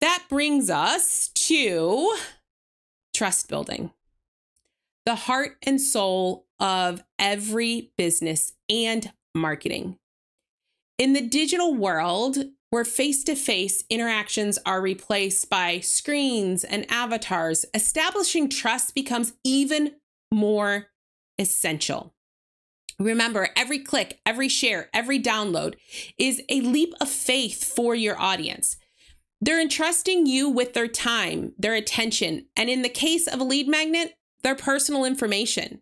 That 0.00 0.24
brings 0.30 0.70
us 0.70 1.28
to 1.34 2.16
trust 3.12 3.48
building, 3.48 3.90
the 5.04 5.16
heart 5.16 5.56
and 5.64 5.80
soul 5.80 6.46
of 6.60 7.02
every 7.18 7.92
business 7.98 8.52
and 8.70 9.12
marketing. 9.34 9.98
In 10.98 11.12
the 11.12 11.20
digital 11.20 11.74
world, 11.74 12.38
where 12.70 12.84
face 12.84 13.24
to 13.24 13.34
face 13.34 13.82
interactions 13.88 14.58
are 14.66 14.80
replaced 14.80 15.48
by 15.48 15.80
screens 15.80 16.64
and 16.64 16.86
avatars, 16.90 17.64
establishing 17.72 18.48
trust 18.48 18.94
becomes 18.94 19.32
even 19.42 19.92
more 20.30 20.88
essential. 21.38 22.14
Remember, 22.98 23.48
every 23.54 23.78
click, 23.78 24.20
every 24.26 24.48
share, 24.48 24.88
every 24.92 25.20
download 25.20 25.74
is 26.18 26.42
a 26.48 26.60
leap 26.60 26.94
of 27.00 27.08
faith 27.08 27.62
for 27.62 27.94
your 27.94 28.18
audience. 28.20 28.76
They're 29.40 29.60
entrusting 29.60 30.26
you 30.26 30.48
with 30.48 30.74
their 30.74 30.88
time, 30.88 31.52
their 31.56 31.74
attention, 31.74 32.46
and 32.56 32.68
in 32.68 32.82
the 32.82 32.88
case 32.88 33.28
of 33.28 33.40
a 33.40 33.44
lead 33.44 33.68
magnet, 33.68 34.14
their 34.42 34.56
personal 34.56 35.04
information. 35.04 35.80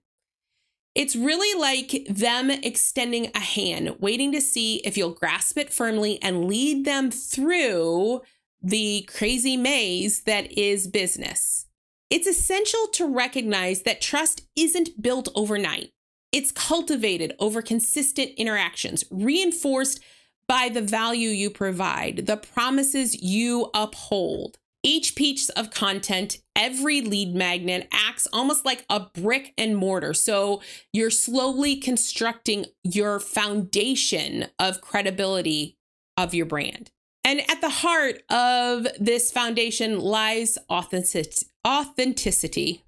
It's 0.95 1.17
really 1.17 1.59
like 1.59 2.07
them 2.09 2.51
extending 2.51 3.31
a 3.35 3.41
hand, 3.41 3.97
waiting 3.99 4.33
to 4.33 4.41
see 4.41 4.77
if 4.77 4.97
you'll 4.97 5.11
grasp 5.11 5.57
it 5.59 5.73
firmly 5.73 6.19
and 6.23 6.47
lead 6.47 6.85
them 6.85 7.11
through 7.11 8.23
the 8.63 9.09
crazy 9.13 9.57
maze 9.57 10.23
that 10.23 10.51
is 10.53 10.89
business. 10.89 11.67
It's 12.09 12.27
essential 12.27 12.87
to 12.95 13.07
recognize 13.07 13.83
that 13.83 14.01
trust 14.01 14.47
isn't 14.57 15.03
built 15.03 15.29
overnight. 15.35 15.91
It's 16.33 16.53
cultivated 16.53 17.35
over 17.39 17.63
consistent 17.63 18.33
interactions, 18.37 19.05
reinforced 19.11 20.03
by 20.49 20.69
the 20.69 20.83
value 20.83 21.31
you 21.31 21.51
provide, 21.51 22.27
the 22.27 22.37
promises 22.37 23.21
you 23.21 23.71
uphold. 23.75 24.59
Each 24.83 25.17
piece 25.17 25.49
of 25.49 25.71
content, 25.71 26.39
every 26.55 27.01
lead 27.01 27.35
magnet 27.35 27.89
acts 27.93 28.29
almost 28.33 28.65
like 28.65 28.85
a 28.89 29.01
brick 29.01 29.53
and 29.59 29.77
mortar. 29.77 30.15
So 30.15 30.63
you're 30.93 31.11
slowly 31.11 31.77
constructing 31.77 32.67
your 32.85 33.19
foundation 33.19 34.47
of 34.61 34.81
credibility 34.81 35.77
of 36.17 36.35
your 36.35 36.47
brand. 36.47 36.93
And 37.25 37.41
at 37.51 37.61
the 37.61 37.71
heart 37.71 38.23
of 38.31 38.87
this 39.01 39.33
foundation 39.33 39.99
lies 39.99 40.57
authenticity. 40.71 42.85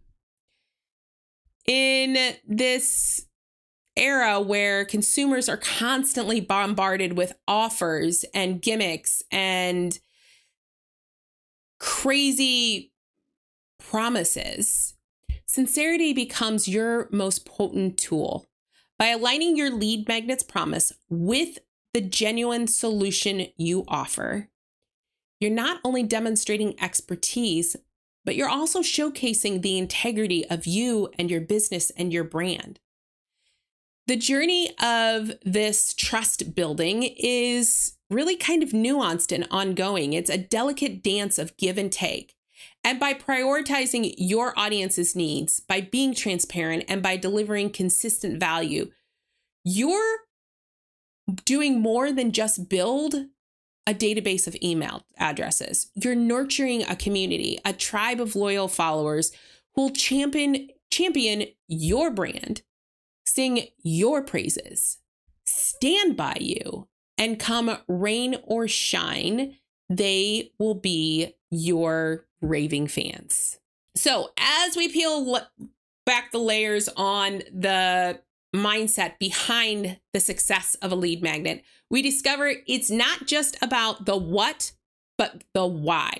In 1.66 2.36
this 2.46 3.26
era 3.98 4.40
where 4.40 4.84
consumers 4.84 5.48
are 5.48 5.56
constantly 5.56 6.40
bombarded 6.40 7.16
with 7.16 7.32
offers 7.46 8.24
and 8.32 8.62
gimmicks 8.62 9.22
and 9.30 9.98
crazy 11.78 12.92
promises, 13.78 14.94
sincerity 15.46 16.12
becomes 16.12 16.68
your 16.68 17.08
most 17.10 17.44
potent 17.44 17.98
tool. 17.98 18.46
By 18.98 19.08
aligning 19.08 19.56
your 19.56 19.70
lead 19.70 20.08
magnet's 20.08 20.42
promise 20.42 20.92
with 21.08 21.58
the 21.94 22.00
genuine 22.00 22.66
solution 22.66 23.46
you 23.56 23.84
offer, 23.86 24.48
you're 25.40 25.50
not 25.50 25.80
only 25.84 26.02
demonstrating 26.02 26.74
expertise, 26.80 27.76
but 28.24 28.34
you're 28.34 28.48
also 28.48 28.80
showcasing 28.80 29.62
the 29.62 29.78
integrity 29.78 30.44
of 30.50 30.66
you 30.66 31.10
and 31.18 31.30
your 31.30 31.40
business 31.40 31.90
and 31.90 32.12
your 32.12 32.24
brand. 32.24 32.80
The 34.08 34.16
journey 34.16 34.70
of 34.82 35.32
this 35.42 35.92
trust 35.92 36.54
building 36.54 37.02
is 37.02 37.92
really 38.08 38.36
kind 38.36 38.62
of 38.62 38.70
nuanced 38.70 39.34
and 39.34 39.46
ongoing. 39.50 40.14
It's 40.14 40.30
a 40.30 40.38
delicate 40.38 41.02
dance 41.02 41.38
of 41.38 41.54
give 41.58 41.76
and 41.76 41.92
take. 41.92 42.34
And 42.82 42.98
by 42.98 43.12
prioritizing 43.12 44.14
your 44.16 44.58
audience's 44.58 45.14
needs, 45.14 45.60
by 45.60 45.82
being 45.82 46.14
transparent, 46.14 46.84
and 46.88 47.02
by 47.02 47.18
delivering 47.18 47.68
consistent 47.68 48.40
value, 48.40 48.90
you're 49.62 50.20
doing 51.44 51.78
more 51.78 52.10
than 52.10 52.32
just 52.32 52.70
build 52.70 53.14
a 53.86 53.92
database 53.92 54.46
of 54.46 54.56
email 54.62 55.04
addresses. 55.18 55.90
You're 55.94 56.14
nurturing 56.14 56.82
a 56.82 56.96
community, 56.96 57.58
a 57.62 57.74
tribe 57.74 58.22
of 58.22 58.34
loyal 58.34 58.68
followers 58.68 59.32
who 59.74 59.82
will 59.82 59.90
champion 59.90 60.68
champion 60.90 61.44
your 61.66 62.10
brand, 62.10 62.62
sing 63.28 63.68
your 63.82 64.22
praises, 64.22 64.98
stand 65.44 66.16
by 66.16 66.36
you, 66.40 66.88
and 67.16 67.38
come 67.38 67.78
rain 67.88 68.36
or 68.44 68.68
shine, 68.68 69.56
they 69.88 70.52
will 70.58 70.74
be 70.74 71.34
your 71.50 72.26
raving 72.40 72.86
fans. 72.86 73.58
So, 73.96 74.30
as 74.38 74.76
we 74.76 74.88
peel 74.88 75.40
back 76.06 76.30
the 76.30 76.38
layers 76.38 76.88
on 76.96 77.42
the 77.52 78.20
mindset 78.54 79.18
behind 79.18 79.98
the 80.12 80.20
success 80.20 80.76
of 80.76 80.92
a 80.92 80.96
lead 80.96 81.22
magnet, 81.22 81.62
we 81.90 82.02
discover 82.02 82.52
it's 82.66 82.90
not 82.90 83.26
just 83.26 83.56
about 83.62 84.06
the 84.06 84.16
what, 84.16 84.72
but 85.16 85.42
the 85.54 85.66
why. 85.66 86.12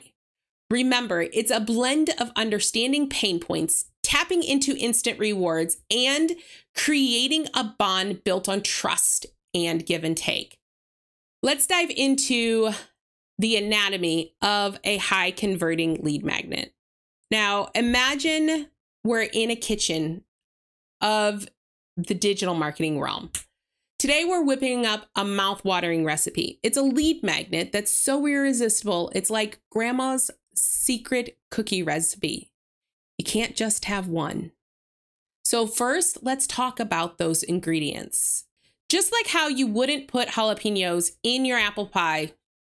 Remember, 0.71 1.23
it's 1.23 1.51
a 1.51 1.61
blend 1.61 2.11
of 2.19 2.31
understanding 2.37 3.09
pain 3.09 3.41
points, 3.41 3.87
tapping 4.09 4.43
into 4.43 4.75
instant 4.79 5.19
rewards, 5.19 5.77
and 5.91 6.33
creating 6.75 7.47
a 7.53 7.63
bond 7.63 8.25
built 8.25 8.49
on 8.49 8.63
trust 8.63 9.27
and 9.55 9.85
give 9.85 10.03
and 10.03 10.17
take. 10.17 10.59
Let's 11.43 11.67
dive 11.67 11.91
into 11.91 12.71
the 13.39 13.57
anatomy 13.57 14.35
of 14.41 14.79
a 14.83 14.97
high 14.97 15.31
converting 15.31 16.03
lead 16.03 16.25
magnet. 16.25 16.73
Now, 17.31 17.69
imagine 17.75 18.69
we're 19.05 19.29
in 19.31 19.51
a 19.51 19.57
kitchen 19.57 20.25
of 21.03 21.47
the 21.99 22.15
digital 22.15 22.55
marketing 22.55 22.99
realm. 22.99 23.31
Today, 23.99 24.25
we're 24.25 24.43
whipping 24.43 24.87
up 24.87 25.11
a 25.17 25.25
mouth-watering 25.25 26.07
recipe. 26.07 26.61
It's 26.63 26.79
a 26.79 26.83
lead 26.83 27.23
magnet 27.23 27.73
that's 27.73 27.93
so 27.93 28.27
irresistible. 28.27 29.13
It's 29.15 29.29
like 29.29 29.61
grandma's 29.71 30.31
secret 30.55 31.37
cookie 31.51 31.83
recipe. 31.83 32.48
You 33.19 33.25
can't 33.25 33.57
just 33.57 33.85
have 33.85 34.09
one. 34.09 34.53
So, 35.45 35.67
first, 35.67 36.19
let's 36.23 36.47
talk 36.47 36.79
about 36.79 37.19
those 37.19 37.43
ingredients. 37.43 38.45
Just 38.89 39.13
like 39.13 39.29
how 39.29 39.49
you 39.49 39.67
wouldn't 39.67 40.09
put 40.09 40.29
jalapenos 40.29 41.13
in 41.23 41.45
your 41.45 41.59
apple 41.59 41.87
pie 41.87 42.33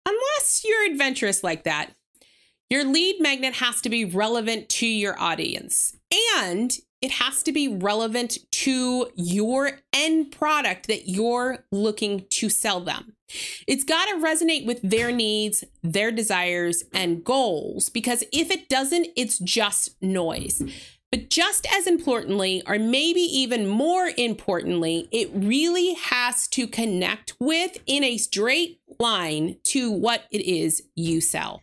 unless 0.06 0.62
you're 0.64 0.90
adventurous 0.90 1.44
like 1.44 1.64
that, 1.64 1.90
your 2.68 2.84
lead 2.84 3.20
magnet 3.20 3.54
has 3.54 3.80
to 3.82 3.90
be 3.90 4.04
relevant 4.04 4.68
to 4.68 4.86
your 4.86 5.20
audience. 5.20 5.96
And 6.36 6.72
it 7.02 7.12
has 7.12 7.42
to 7.44 7.52
be 7.52 7.68
relevant 7.68 8.38
to 8.60 9.08
your 9.14 9.72
end 9.94 10.30
product 10.32 10.86
that 10.88 11.08
you're 11.08 11.64
looking 11.72 12.26
to 12.28 12.50
sell 12.50 12.80
them. 12.80 13.14
It's 13.66 13.84
got 13.84 14.06
to 14.06 14.16
resonate 14.16 14.66
with 14.66 14.82
their 14.82 15.10
needs, 15.10 15.64
their 15.82 16.12
desires, 16.12 16.84
and 16.92 17.24
goals 17.24 17.88
because 17.88 18.22
if 18.32 18.50
it 18.50 18.68
doesn't, 18.68 19.06
it's 19.16 19.38
just 19.38 19.96
noise. 20.02 20.62
But 21.10 21.30
just 21.30 21.66
as 21.72 21.86
importantly, 21.86 22.62
or 22.66 22.78
maybe 22.78 23.20
even 23.20 23.66
more 23.66 24.10
importantly, 24.18 25.08
it 25.10 25.30
really 25.32 25.94
has 25.94 26.46
to 26.48 26.66
connect 26.66 27.32
with 27.40 27.78
in 27.86 28.04
a 28.04 28.18
straight 28.18 28.80
line 28.98 29.56
to 29.64 29.90
what 29.90 30.24
it 30.30 30.42
is 30.42 30.82
you 30.94 31.22
sell. 31.22 31.62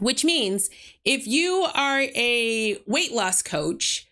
Which 0.00 0.24
means 0.24 0.70
if 1.04 1.26
you 1.26 1.66
are 1.74 2.00
a 2.00 2.78
weight 2.86 3.12
loss 3.12 3.42
coach, 3.42 4.07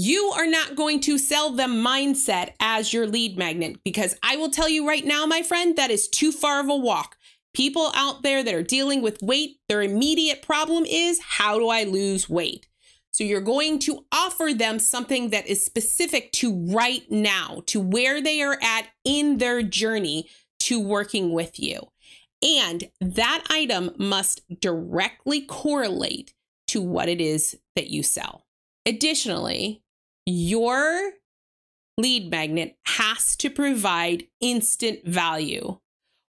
you 0.00 0.32
are 0.36 0.46
not 0.46 0.76
going 0.76 1.00
to 1.00 1.18
sell 1.18 1.50
them 1.50 1.84
mindset 1.84 2.52
as 2.60 2.92
your 2.92 3.04
lead 3.04 3.36
magnet 3.36 3.80
because 3.84 4.16
I 4.22 4.36
will 4.36 4.48
tell 4.48 4.68
you 4.68 4.86
right 4.86 5.04
now, 5.04 5.26
my 5.26 5.42
friend, 5.42 5.74
that 5.74 5.90
is 5.90 6.06
too 6.06 6.30
far 6.30 6.60
of 6.60 6.68
a 6.68 6.76
walk. 6.76 7.16
People 7.52 7.90
out 7.96 8.22
there 8.22 8.44
that 8.44 8.54
are 8.54 8.62
dealing 8.62 9.02
with 9.02 9.20
weight, 9.20 9.56
their 9.68 9.82
immediate 9.82 10.40
problem 10.40 10.84
is 10.86 11.20
how 11.20 11.58
do 11.58 11.68
I 11.68 11.82
lose 11.82 12.30
weight? 12.30 12.68
So 13.10 13.24
you're 13.24 13.40
going 13.40 13.80
to 13.80 14.04
offer 14.12 14.52
them 14.54 14.78
something 14.78 15.30
that 15.30 15.48
is 15.48 15.66
specific 15.66 16.30
to 16.34 16.54
right 16.54 17.02
now, 17.10 17.64
to 17.66 17.80
where 17.80 18.22
they 18.22 18.40
are 18.42 18.58
at 18.62 18.86
in 19.04 19.38
their 19.38 19.62
journey 19.64 20.28
to 20.60 20.78
working 20.78 21.32
with 21.32 21.58
you. 21.58 21.80
And 22.40 22.88
that 23.00 23.44
item 23.50 23.90
must 23.98 24.42
directly 24.60 25.40
correlate 25.40 26.34
to 26.68 26.80
what 26.80 27.08
it 27.08 27.20
is 27.20 27.58
that 27.74 27.88
you 27.88 28.04
sell. 28.04 28.44
Additionally, 28.86 29.82
your 30.28 31.12
lead 31.96 32.30
magnet 32.30 32.76
has 32.86 33.34
to 33.36 33.50
provide 33.50 34.24
instant 34.40 35.06
value. 35.06 35.78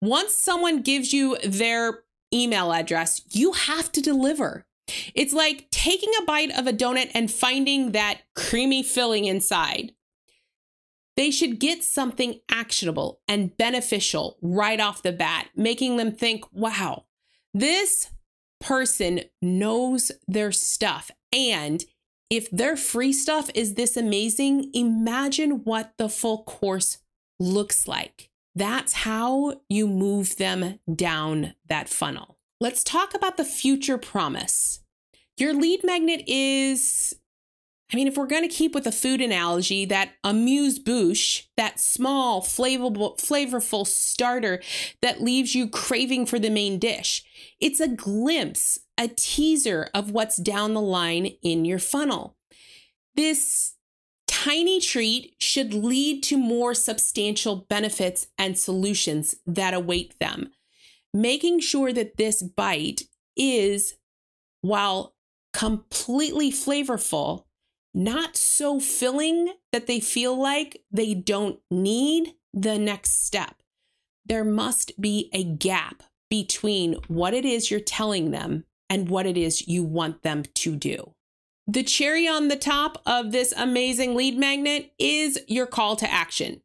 Once 0.03 0.35
someone 0.35 0.83
gives 0.83 1.13
you 1.13 1.39
their 1.45 2.01
email 2.33 2.73
address, 2.73 3.23
you 3.31 3.53
have 3.53 3.91
to 3.93 4.03
deliver. 4.03 4.67
It's 5.15 5.33
like 5.33 5.71
taking 5.71 6.11
a 6.21 6.25
bite 6.25 6.57
of 6.57 6.67
a 6.67 6.73
donut 6.73 7.11
and 7.15 7.31
finding 7.31 7.93
that 7.93 8.21
creamy 8.35 8.83
filling 8.83 9.25
inside. 9.25 9.93
They 11.17 11.31
should 11.31 11.61
get 11.61 11.85
something 11.85 12.41
actionable 12.51 13.21
and 13.29 13.57
beneficial 13.57 14.37
right 14.43 14.81
off 14.81 15.03
the 15.03 15.13
bat, 15.13 15.49
making 15.55 15.97
them 15.97 16.13
think, 16.13 16.45
wow, 16.53 17.05
this 17.55 18.11
person 18.61 19.21
knows 19.41 20.11
their 20.27 20.51
stuff 20.51 21.11
and 21.33 21.85
if 22.31 22.51
their 22.51 22.77
free 22.77 23.13
stuff 23.13 23.51
is 23.55 23.75
this 23.75 23.97
amazing, 23.97 24.71
imagine 24.75 25.63
what 25.65 25.93
the 25.99 26.09
full 26.09 26.45
course 26.45 26.99
looks 27.39 27.87
like. 27.87 28.31
That's 28.55 28.93
how 28.93 29.61
you 29.69 29.87
move 29.87 30.37
them 30.37 30.79
down 30.93 31.55
that 31.69 31.89
funnel. 31.89 32.39
Let's 32.61 32.85
talk 32.85 33.15
about 33.15 33.37
the 33.37 33.45
future 33.45 33.99
promise. 33.99 34.81
Your 35.37 35.53
lead 35.53 35.81
magnet 35.83 36.23
is, 36.29 37.15
I 37.93 37.97
mean, 37.97 38.07
if 38.07 38.17
we're 38.17 38.29
going 38.29 38.49
to 38.49 38.55
keep 38.55 38.75
with 38.75 38.85
the 38.85 38.93
food 38.93 39.21
analogy, 39.21 39.85
that 39.87 40.11
amuse 40.23 40.79
bouche, 40.79 41.49
that 41.57 41.81
small, 41.81 42.41
flavorful, 42.41 43.19
flavorful 43.21 43.87
starter 43.87 44.63
that 45.03 45.21
leaves 45.21 45.57
you 45.57 45.69
craving 45.69 46.27
for 46.27 46.39
the 46.39 46.51
main 46.51 46.79
dish. 46.79 47.25
It's 47.61 47.81
a 47.81 47.89
glimpse 47.89 48.79
a 48.99 49.09
teaser 49.09 49.89
of 49.95 50.11
what's 50.11 50.37
down 50.37 50.75
the 50.75 50.81
line 50.81 51.27
in 51.43 51.65
your 51.65 51.79
funnel. 51.79 52.37
This 53.15 53.75
tiny 54.27 54.81
treat 54.81 55.35
should 55.39 55.75
lead 55.75 56.23
to 56.25 56.37
more 56.37 56.75
substantial 56.75 57.57
benefits 57.69 58.29
and 58.39 58.59
solutions 58.59 59.35
that 59.47 59.75
await 59.75 60.19
them. 60.19 60.51
Making 61.13 61.61
sure 61.61 61.93
that 61.93 62.17
this 62.17 62.43
bite 62.43 63.03
is, 63.37 63.95
while 64.61 65.15
completely 65.53 66.51
flavorful, 66.51 67.45
not 67.95 68.37
so 68.37 68.81
filling 68.81 69.53
that 69.71 69.87
they 69.87 70.01
feel 70.01 70.37
like 70.37 70.83
they 70.91 71.15
don't 71.15 71.61
need 71.71 72.35
the 72.53 72.77
next 72.79 73.25
step. 73.25 73.55
There 74.27 74.45
must 74.45 75.01
be 75.01 75.31
a 75.33 75.45
gap 75.45 76.03
between 76.29 76.95
what 77.07 77.35
it 77.35 77.45
is 77.45 77.71
you're 77.71 77.79
telling 77.79 78.33
them 78.33 78.65
and 78.89 79.09
what 79.09 79.27
it 79.27 79.37
is 79.37 79.67
you 79.67 79.83
want 79.83 80.23
them 80.23 80.45
to 80.55 80.77
do. 80.77 81.15
The 81.67 81.83
cherry 81.83 82.29
on 82.29 82.49
the 82.49 82.57
top 82.57 83.01
of 83.07 83.33
this 83.33 83.55
amazing 83.57 84.15
lead 84.15 84.37
magnet 84.37 84.93
is 84.99 85.41
your 85.49 85.67
call 85.67 85.97
to 85.97 86.13
action. 86.13 86.61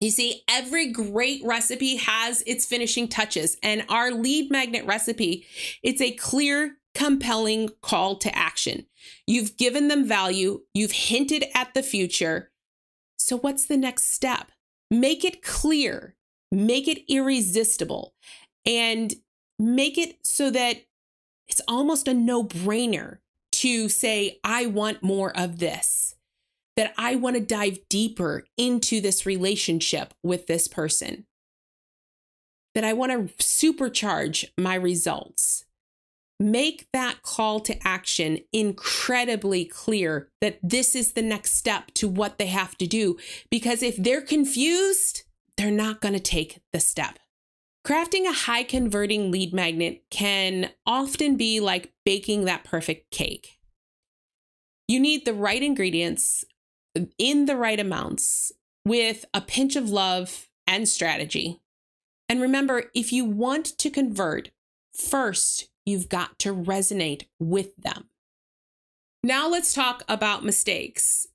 You 0.00 0.10
see, 0.10 0.42
every 0.48 0.90
great 0.90 1.42
recipe 1.44 1.96
has 1.96 2.42
its 2.46 2.64
finishing 2.64 3.06
touches, 3.06 3.58
and 3.62 3.84
our 3.88 4.10
lead 4.10 4.50
magnet 4.50 4.86
recipe, 4.86 5.46
it's 5.82 6.00
a 6.00 6.12
clear, 6.12 6.78
compelling 6.94 7.70
call 7.82 8.16
to 8.16 8.34
action. 8.36 8.86
You've 9.26 9.56
given 9.58 9.88
them 9.88 10.06
value, 10.06 10.62
you've 10.72 10.92
hinted 10.92 11.44
at 11.54 11.74
the 11.74 11.82
future. 11.82 12.50
So, 13.18 13.36
what's 13.36 13.66
the 13.66 13.76
next 13.76 14.12
step? 14.14 14.52
Make 14.90 15.24
it 15.24 15.42
clear, 15.42 16.16
make 16.50 16.88
it 16.88 17.04
irresistible, 17.12 18.14
and 18.64 19.14
make 19.58 19.98
it 19.98 20.24
so 20.24 20.50
that 20.50 20.78
it's 21.50 21.60
almost 21.66 22.06
a 22.08 22.14
no 22.14 22.44
brainer 22.44 23.18
to 23.52 23.88
say, 23.88 24.38
I 24.44 24.66
want 24.66 25.02
more 25.02 25.36
of 25.36 25.58
this, 25.58 26.14
that 26.76 26.94
I 26.96 27.16
want 27.16 27.36
to 27.36 27.42
dive 27.42 27.78
deeper 27.88 28.44
into 28.56 29.00
this 29.00 29.26
relationship 29.26 30.14
with 30.22 30.46
this 30.46 30.68
person, 30.68 31.26
that 32.74 32.84
I 32.84 32.92
want 32.92 33.10
to 33.10 33.34
supercharge 33.42 34.44
my 34.56 34.74
results. 34.74 35.64
Make 36.38 36.86
that 36.94 37.22
call 37.22 37.60
to 37.60 37.76
action 37.86 38.38
incredibly 38.52 39.66
clear 39.66 40.30
that 40.40 40.58
this 40.62 40.94
is 40.94 41.12
the 41.12 41.22
next 41.22 41.54
step 41.54 41.88
to 41.94 42.08
what 42.08 42.38
they 42.38 42.46
have 42.46 42.78
to 42.78 42.86
do. 42.86 43.18
Because 43.50 43.82
if 43.82 43.96
they're 43.96 44.22
confused, 44.22 45.24
they're 45.58 45.70
not 45.70 46.00
going 46.00 46.14
to 46.14 46.20
take 46.20 46.60
the 46.72 46.80
step. 46.80 47.18
Crafting 47.86 48.28
a 48.28 48.32
high 48.32 48.62
converting 48.62 49.30
lead 49.30 49.54
magnet 49.54 50.02
can 50.10 50.70
often 50.84 51.36
be 51.36 51.60
like 51.60 51.92
baking 52.04 52.44
that 52.44 52.64
perfect 52.64 53.10
cake. 53.10 53.58
You 54.86 55.00
need 55.00 55.24
the 55.24 55.34
right 55.34 55.62
ingredients 55.62 56.44
in 57.18 57.46
the 57.46 57.56
right 57.56 57.80
amounts 57.80 58.52
with 58.84 59.24
a 59.32 59.40
pinch 59.40 59.76
of 59.76 59.88
love 59.88 60.48
and 60.66 60.88
strategy. 60.88 61.60
And 62.28 62.40
remember, 62.40 62.84
if 62.94 63.12
you 63.12 63.24
want 63.24 63.78
to 63.78 63.90
convert, 63.90 64.50
first 64.92 65.70
you've 65.86 66.08
got 66.08 66.38
to 66.40 66.54
resonate 66.54 67.24
with 67.38 67.74
them. 67.76 68.10
Now 69.22 69.48
let's 69.48 69.74
talk 69.74 70.02
about 70.08 70.44
mistakes. 70.44 71.26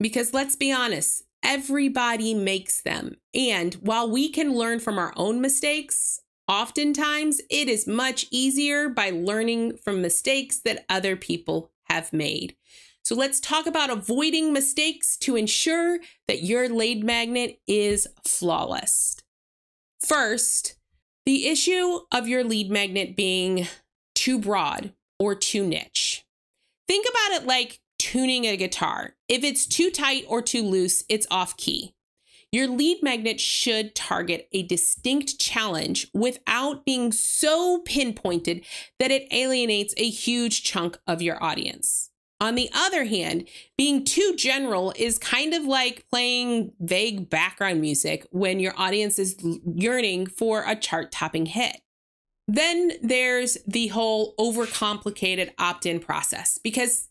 Because 0.00 0.34
let's 0.34 0.56
be 0.56 0.72
honest, 0.72 1.24
Everybody 1.42 2.34
makes 2.34 2.82
them. 2.82 3.16
And 3.34 3.74
while 3.74 4.10
we 4.10 4.28
can 4.28 4.54
learn 4.54 4.78
from 4.78 4.98
our 4.98 5.12
own 5.16 5.40
mistakes, 5.40 6.20
oftentimes 6.48 7.40
it 7.50 7.68
is 7.68 7.86
much 7.86 8.26
easier 8.30 8.88
by 8.88 9.10
learning 9.10 9.76
from 9.78 10.02
mistakes 10.02 10.58
that 10.60 10.84
other 10.88 11.16
people 11.16 11.70
have 11.84 12.12
made. 12.12 12.56
So 13.04 13.16
let's 13.16 13.40
talk 13.40 13.66
about 13.66 13.90
avoiding 13.90 14.52
mistakes 14.52 15.16
to 15.18 15.34
ensure 15.34 15.98
that 16.28 16.44
your 16.44 16.68
lead 16.68 17.02
magnet 17.02 17.60
is 17.66 18.06
flawless. 18.24 19.16
First, 20.00 20.76
the 21.26 21.48
issue 21.48 22.00
of 22.12 22.28
your 22.28 22.44
lead 22.44 22.70
magnet 22.70 23.16
being 23.16 23.66
too 24.14 24.38
broad 24.38 24.92
or 25.18 25.34
too 25.34 25.66
niche. 25.66 26.24
Think 26.86 27.06
about 27.08 27.42
it 27.42 27.46
like 27.46 27.80
tuning 28.02 28.46
a 28.46 28.56
guitar. 28.56 29.14
If 29.28 29.44
it's 29.44 29.64
too 29.64 29.88
tight 29.88 30.24
or 30.26 30.42
too 30.42 30.64
loose, 30.64 31.04
it's 31.08 31.26
off 31.30 31.56
key. 31.56 31.94
Your 32.50 32.66
lead 32.66 33.00
magnet 33.00 33.40
should 33.40 33.94
target 33.94 34.48
a 34.50 34.64
distinct 34.64 35.38
challenge 35.38 36.08
without 36.12 36.84
being 36.84 37.12
so 37.12 37.78
pinpointed 37.84 38.64
that 38.98 39.12
it 39.12 39.32
alienates 39.32 39.94
a 39.96 40.10
huge 40.10 40.64
chunk 40.64 40.98
of 41.06 41.22
your 41.22 41.40
audience. 41.40 42.10
On 42.40 42.56
the 42.56 42.70
other 42.74 43.04
hand, 43.04 43.46
being 43.78 44.04
too 44.04 44.34
general 44.36 44.92
is 44.96 45.16
kind 45.16 45.54
of 45.54 45.64
like 45.64 46.04
playing 46.10 46.72
vague 46.80 47.30
background 47.30 47.80
music 47.80 48.26
when 48.32 48.58
your 48.58 48.74
audience 48.76 49.16
is 49.20 49.36
yearning 49.64 50.26
for 50.26 50.64
a 50.66 50.74
chart 50.74 51.12
topping 51.12 51.46
hit. 51.46 51.76
Then 52.48 52.94
there's 53.00 53.58
the 53.64 53.86
whole 53.86 54.34
overcomplicated 54.40 55.52
opt 55.56 55.86
in 55.86 56.00
process 56.00 56.58
because 56.58 57.08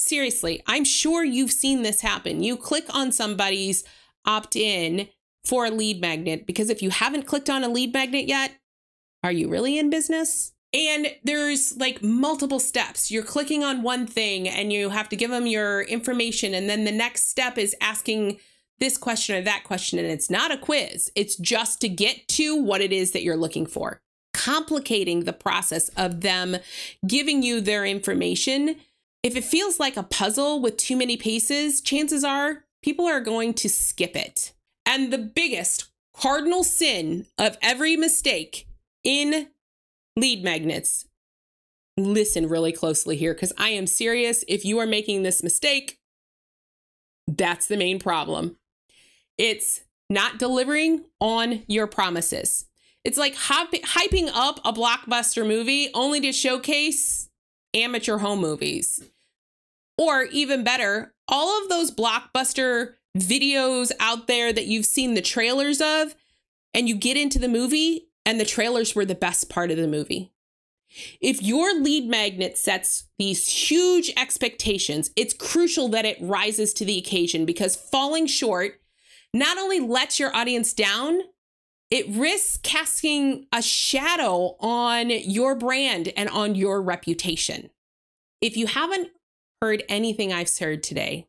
seriously, 0.00 0.62
I'm 0.66 0.84
sure 0.84 1.24
you've 1.24 1.52
seen 1.52 1.82
this 1.82 2.00
happen. 2.00 2.42
You 2.42 2.56
click 2.56 2.86
on 2.90 3.12
somebody's 3.12 3.84
opt 4.26 4.56
in 4.56 5.08
for 5.44 5.66
a 5.66 5.70
lead 5.70 6.00
magnet 6.00 6.46
because 6.46 6.70
if 6.70 6.82
you 6.82 6.90
haven't 6.90 7.26
clicked 7.26 7.50
on 7.50 7.64
a 7.64 7.68
lead 7.68 7.92
magnet 7.92 8.26
yet, 8.26 8.52
are 9.22 9.32
you 9.32 9.48
really 9.48 9.78
in 9.78 9.90
business? 9.90 10.52
And 10.72 11.08
there's 11.24 11.76
like 11.76 12.02
multiple 12.02 12.60
steps. 12.60 13.10
You're 13.10 13.24
clicking 13.24 13.64
on 13.64 13.82
one 13.82 14.06
thing 14.06 14.48
and 14.48 14.72
you 14.72 14.90
have 14.90 15.08
to 15.08 15.16
give 15.16 15.30
them 15.30 15.46
your 15.46 15.82
information. 15.82 16.54
And 16.54 16.68
then 16.70 16.84
the 16.84 16.92
next 16.92 17.28
step 17.28 17.58
is 17.58 17.74
asking 17.80 18.38
this 18.78 18.96
question 18.96 19.36
or 19.36 19.42
that 19.42 19.64
question. 19.64 19.98
And 19.98 20.08
it's 20.08 20.30
not 20.30 20.52
a 20.52 20.58
quiz, 20.58 21.10
it's 21.14 21.36
just 21.36 21.80
to 21.82 21.88
get 21.88 22.26
to 22.28 22.56
what 22.56 22.80
it 22.80 22.92
is 22.92 23.12
that 23.12 23.22
you're 23.22 23.36
looking 23.36 23.66
for. 23.66 24.00
Complicating 24.32 25.24
the 25.24 25.32
process 25.32 25.88
of 25.96 26.20
them 26.20 26.56
giving 27.06 27.42
you 27.42 27.60
their 27.60 27.84
information. 27.84 28.76
If 29.22 29.36
it 29.36 29.44
feels 29.44 29.78
like 29.78 29.96
a 29.96 30.02
puzzle 30.02 30.60
with 30.60 30.76
too 30.76 30.96
many 30.96 31.16
pieces, 31.16 31.80
chances 31.80 32.24
are 32.24 32.64
people 32.82 33.06
are 33.06 33.20
going 33.20 33.54
to 33.54 33.68
skip 33.68 34.16
it. 34.16 34.52
And 34.86 35.12
the 35.12 35.18
biggest 35.18 35.90
cardinal 36.14 36.64
sin 36.64 37.26
of 37.38 37.58
every 37.62 37.96
mistake 37.96 38.66
in 39.04 39.48
lead 40.16 40.42
magnets, 40.42 41.06
listen 41.96 42.48
really 42.48 42.72
closely 42.72 43.16
here 43.16 43.34
because 43.34 43.52
I 43.58 43.70
am 43.70 43.86
serious. 43.86 44.44
If 44.48 44.64
you 44.64 44.78
are 44.78 44.86
making 44.86 45.22
this 45.22 45.42
mistake, 45.42 45.98
that's 47.26 47.66
the 47.66 47.76
main 47.76 47.98
problem. 47.98 48.56
It's 49.38 49.82
not 50.08 50.38
delivering 50.38 51.04
on 51.20 51.62
your 51.68 51.86
promises. 51.86 52.66
It's 53.04 53.16
like 53.16 53.34
hop- 53.34 53.72
hyping 53.72 54.30
up 54.34 54.60
a 54.64 54.72
blockbuster 54.72 55.46
movie 55.46 55.90
only 55.94 56.20
to 56.20 56.32
showcase 56.32 57.29
amateur 57.74 58.18
home 58.18 58.40
movies. 58.40 59.02
Or 59.98 60.24
even 60.24 60.64
better, 60.64 61.14
all 61.28 61.62
of 61.62 61.68
those 61.68 61.90
blockbuster 61.90 62.94
videos 63.16 63.92
out 64.00 64.26
there 64.26 64.52
that 64.52 64.66
you've 64.66 64.86
seen 64.86 65.14
the 65.14 65.22
trailers 65.22 65.80
of, 65.80 66.14
and 66.72 66.88
you 66.88 66.94
get 66.94 67.16
into 67.16 67.38
the 67.38 67.48
movie 67.48 68.08
and 68.24 68.38
the 68.38 68.44
trailers 68.44 68.94
were 68.94 69.04
the 69.04 69.14
best 69.14 69.48
part 69.48 69.70
of 69.70 69.76
the 69.76 69.88
movie. 69.88 70.32
If 71.20 71.42
your 71.42 71.80
lead 71.80 72.08
magnet 72.08 72.58
sets 72.58 73.04
these 73.18 73.48
huge 73.48 74.12
expectations, 74.16 75.10
it's 75.16 75.34
crucial 75.34 75.88
that 75.88 76.04
it 76.04 76.18
rises 76.20 76.72
to 76.74 76.84
the 76.84 76.98
occasion 76.98 77.44
because 77.44 77.76
falling 77.76 78.26
short 78.26 78.80
not 79.32 79.58
only 79.58 79.78
lets 79.78 80.18
your 80.18 80.34
audience 80.34 80.72
down, 80.72 81.20
it 81.90 82.08
risks 82.08 82.58
casting 82.62 83.46
a 83.52 83.60
shadow 83.60 84.56
on 84.60 85.10
your 85.10 85.54
brand 85.56 86.12
and 86.16 86.28
on 86.28 86.54
your 86.54 86.80
reputation. 86.80 87.70
If 88.40 88.56
you 88.56 88.66
haven't 88.66 89.10
heard 89.60 89.82
anything 89.88 90.32
I've 90.32 90.48
said 90.48 90.82
today, 90.82 91.26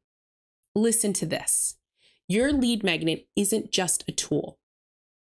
listen 0.75 1.13
to 1.13 1.25
this. 1.25 1.75
Your 2.27 2.53
lead 2.53 2.83
magnet 2.83 3.27
isn't 3.35 3.71
just 3.71 4.03
a 4.07 4.11
tool. 4.11 4.59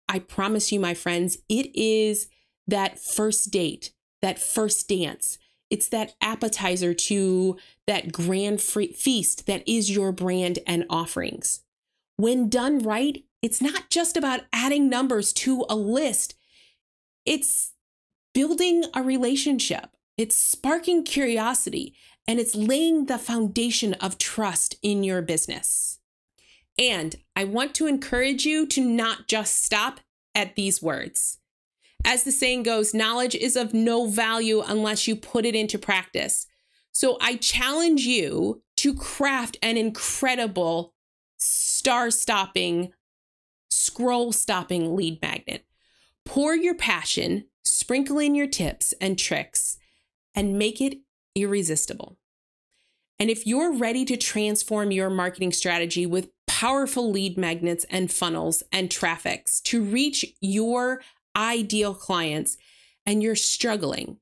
I 0.07 0.19
promise 0.19 0.71
you, 0.71 0.79
my 0.79 0.93
friends, 0.93 1.39
it 1.49 1.75
is 1.75 2.27
that 2.67 2.99
first 2.99 3.51
date, 3.51 3.91
that 4.21 4.39
first 4.39 4.87
dance. 4.87 5.37
It's 5.69 5.89
that 5.89 6.13
appetizer 6.21 6.93
to 6.93 7.57
that 7.87 8.11
grand 8.11 8.61
feast 8.61 9.47
that 9.47 9.67
is 9.67 9.89
your 9.89 10.11
brand 10.11 10.59
and 10.67 10.85
offerings. 10.89 11.61
When 12.17 12.47
done 12.47 12.79
right, 12.79 13.23
it's 13.43 13.61
not 13.61 13.89
just 13.91 14.17
about 14.17 14.41
adding 14.51 14.89
numbers 14.89 15.33
to 15.33 15.65
a 15.69 15.75
list, 15.75 16.33
it's 17.25 17.73
building 18.33 18.85
a 18.95 19.03
relationship, 19.03 19.89
it's 20.17 20.35
sparking 20.35 21.03
curiosity, 21.03 21.93
and 22.27 22.39
it's 22.39 22.55
laying 22.55 23.05
the 23.05 23.17
foundation 23.17 23.93
of 23.95 24.17
trust 24.17 24.75
in 24.81 25.03
your 25.03 25.21
business. 25.21 25.99
And 26.79 27.17
I 27.35 27.43
want 27.43 27.75
to 27.75 27.85
encourage 27.85 28.45
you 28.45 28.65
to 28.67 28.81
not 28.81 29.27
just 29.27 29.63
stop 29.63 29.99
at 30.33 30.55
these 30.55 30.81
words. 30.81 31.37
As 32.05 32.23
the 32.23 32.31
saying 32.31 32.63
goes, 32.63 32.93
knowledge 32.93 33.35
is 33.35 33.55
of 33.55 33.73
no 33.73 34.07
value 34.07 34.61
unless 34.65 35.07
you 35.07 35.15
put 35.15 35.45
it 35.45 35.53
into 35.53 35.77
practice. 35.77 36.47
So 36.91 37.17
I 37.21 37.35
challenge 37.35 38.01
you 38.01 38.61
to 38.77 38.93
craft 38.93 39.57
an 39.61 39.77
incredible 39.77 40.93
star 41.37 42.09
stopping, 42.09 42.93
scroll 43.83 44.31
stopping 44.31 44.95
lead 44.95 45.21
magnet. 45.21 45.65
Pour 46.25 46.55
your 46.55 46.75
passion, 46.75 47.45
sprinkle 47.63 48.19
in 48.19 48.35
your 48.35 48.47
tips 48.47 48.93
and 49.01 49.19
tricks, 49.19 49.77
and 50.33 50.57
make 50.57 50.81
it 50.81 50.99
irresistible. 51.35 52.17
And 53.19 53.29
if 53.29 53.45
you're 53.45 53.73
ready 53.73 54.05
to 54.05 54.17
transform 54.17 54.91
your 54.91 55.09
marketing 55.09 55.51
strategy 55.51 56.05
with 56.05 56.29
powerful 56.47 57.11
lead 57.11 57.37
magnets 57.37 57.85
and 57.89 58.11
funnels 58.11 58.63
and 58.71 58.89
traffics 58.89 59.59
to 59.61 59.83
reach 59.83 60.25
your 60.41 61.01
ideal 61.35 61.93
clients 61.93 62.57
and 63.05 63.21
you're 63.21 63.35
struggling, 63.35 64.17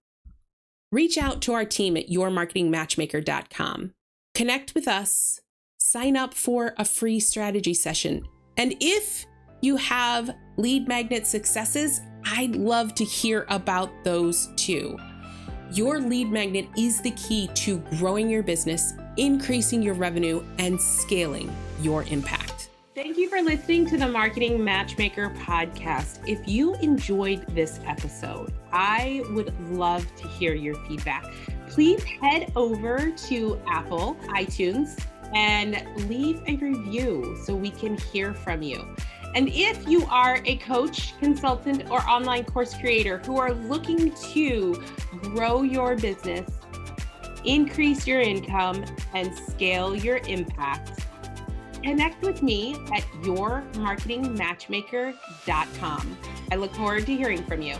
reach 0.91 1.17
out 1.17 1.41
to 1.43 1.54
our 1.54 1.65
team 1.65 1.95
at 1.97 2.10
yourmarketingmatchmaker.com. 2.10 3.93
Connect 4.34 4.76
with 4.76 4.88
us, 4.88 5.39
sign 5.78 6.17
up 6.17 6.34
for 6.34 6.74
a 6.78 6.86
free 6.86 7.19
strategy 7.19 7.74
session. 7.74 8.26
And 8.58 8.76
if 8.80 9.26
you 9.62 9.78
have 9.78 10.36
lead 10.58 10.88
magnet 10.88 11.26
successes, 11.26 12.02
I'd 12.26 12.56
love 12.56 12.95
to 12.95 13.04
hear 13.04 13.45
about 13.50 13.91
those 14.04 14.50
too. 14.56 14.97
Your 15.71 16.00
lead 16.00 16.32
magnet 16.32 16.67
is 16.78 17.02
the 17.02 17.12
key 17.12 17.47
to 17.56 17.78
growing 17.97 18.30
your 18.30 18.43
business, 18.43 18.93
increasing 19.17 19.82
your 19.82 19.93
revenue, 19.93 20.43
and 20.58 20.80
scaling 20.80 21.54
your 21.82 22.04
impact. 22.04 22.69
Thank 22.93 23.17
you 23.17 23.30
for 23.30 23.41
listening 23.41 23.86
to 23.88 23.97
the 23.97 24.08
Marketing 24.08 24.62
Matchmaker 24.62 25.30
podcast. 25.30 26.19
If 26.28 26.45
you 26.47 26.76
enjoyed 26.76 27.47
this 27.56 27.80
episode, 27.86 28.54
I 28.71 29.24
would 29.30 29.58
love 29.71 30.06
to 30.17 30.28
hear 30.28 30.54
your 30.54 30.76
feedback. 30.86 31.26
Please 31.69 32.04
head 32.04 32.52
over 32.56 33.10
to 33.10 33.62
Apple, 33.67 34.17
iTunes, 34.28 35.02
and 35.34 35.88
leave 36.10 36.41
a 36.47 36.58
review 36.58 37.38
so 37.45 37.56
we 37.56 37.71
can 37.71 37.97
hear 37.97 38.34
from 38.34 38.62
you. 38.62 38.86
And 39.34 39.48
if 39.50 39.88
you 39.88 40.06
are 40.08 40.41
a 40.46 40.58
coach, 40.58 41.17
consultant, 41.20 41.89
or 41.89 42.02
online 42.02 42.44
course 42.44 42.74
creator 42.74 43.20
who 43.20 43.38
are 43.38 43.54
looking 43.54 44.12
to 44.34 44.84
grow 45.22 45.62
your 45.62 45.96
business, 45.96 46.52
increase 47.46 48.06
your 48.06 48.20
income, 48.20 48.84
and 49.13 49.34
scale 49.34 49.96
your 49.96 50.17
impact, 50.28 51.06
connect 51.82 52.22
with 52.24 52.44
me 52.44 52.76
at 52.94 53.04
yourmarketingmatchmaker.com. 53.24 56.17
I 56.52 56.56
look 56.56 56.76
forward 56.76 57.06
to 57.06 57.15
hearing 57.15 57.46
from 57.46 57.62
you. 57.62 57.78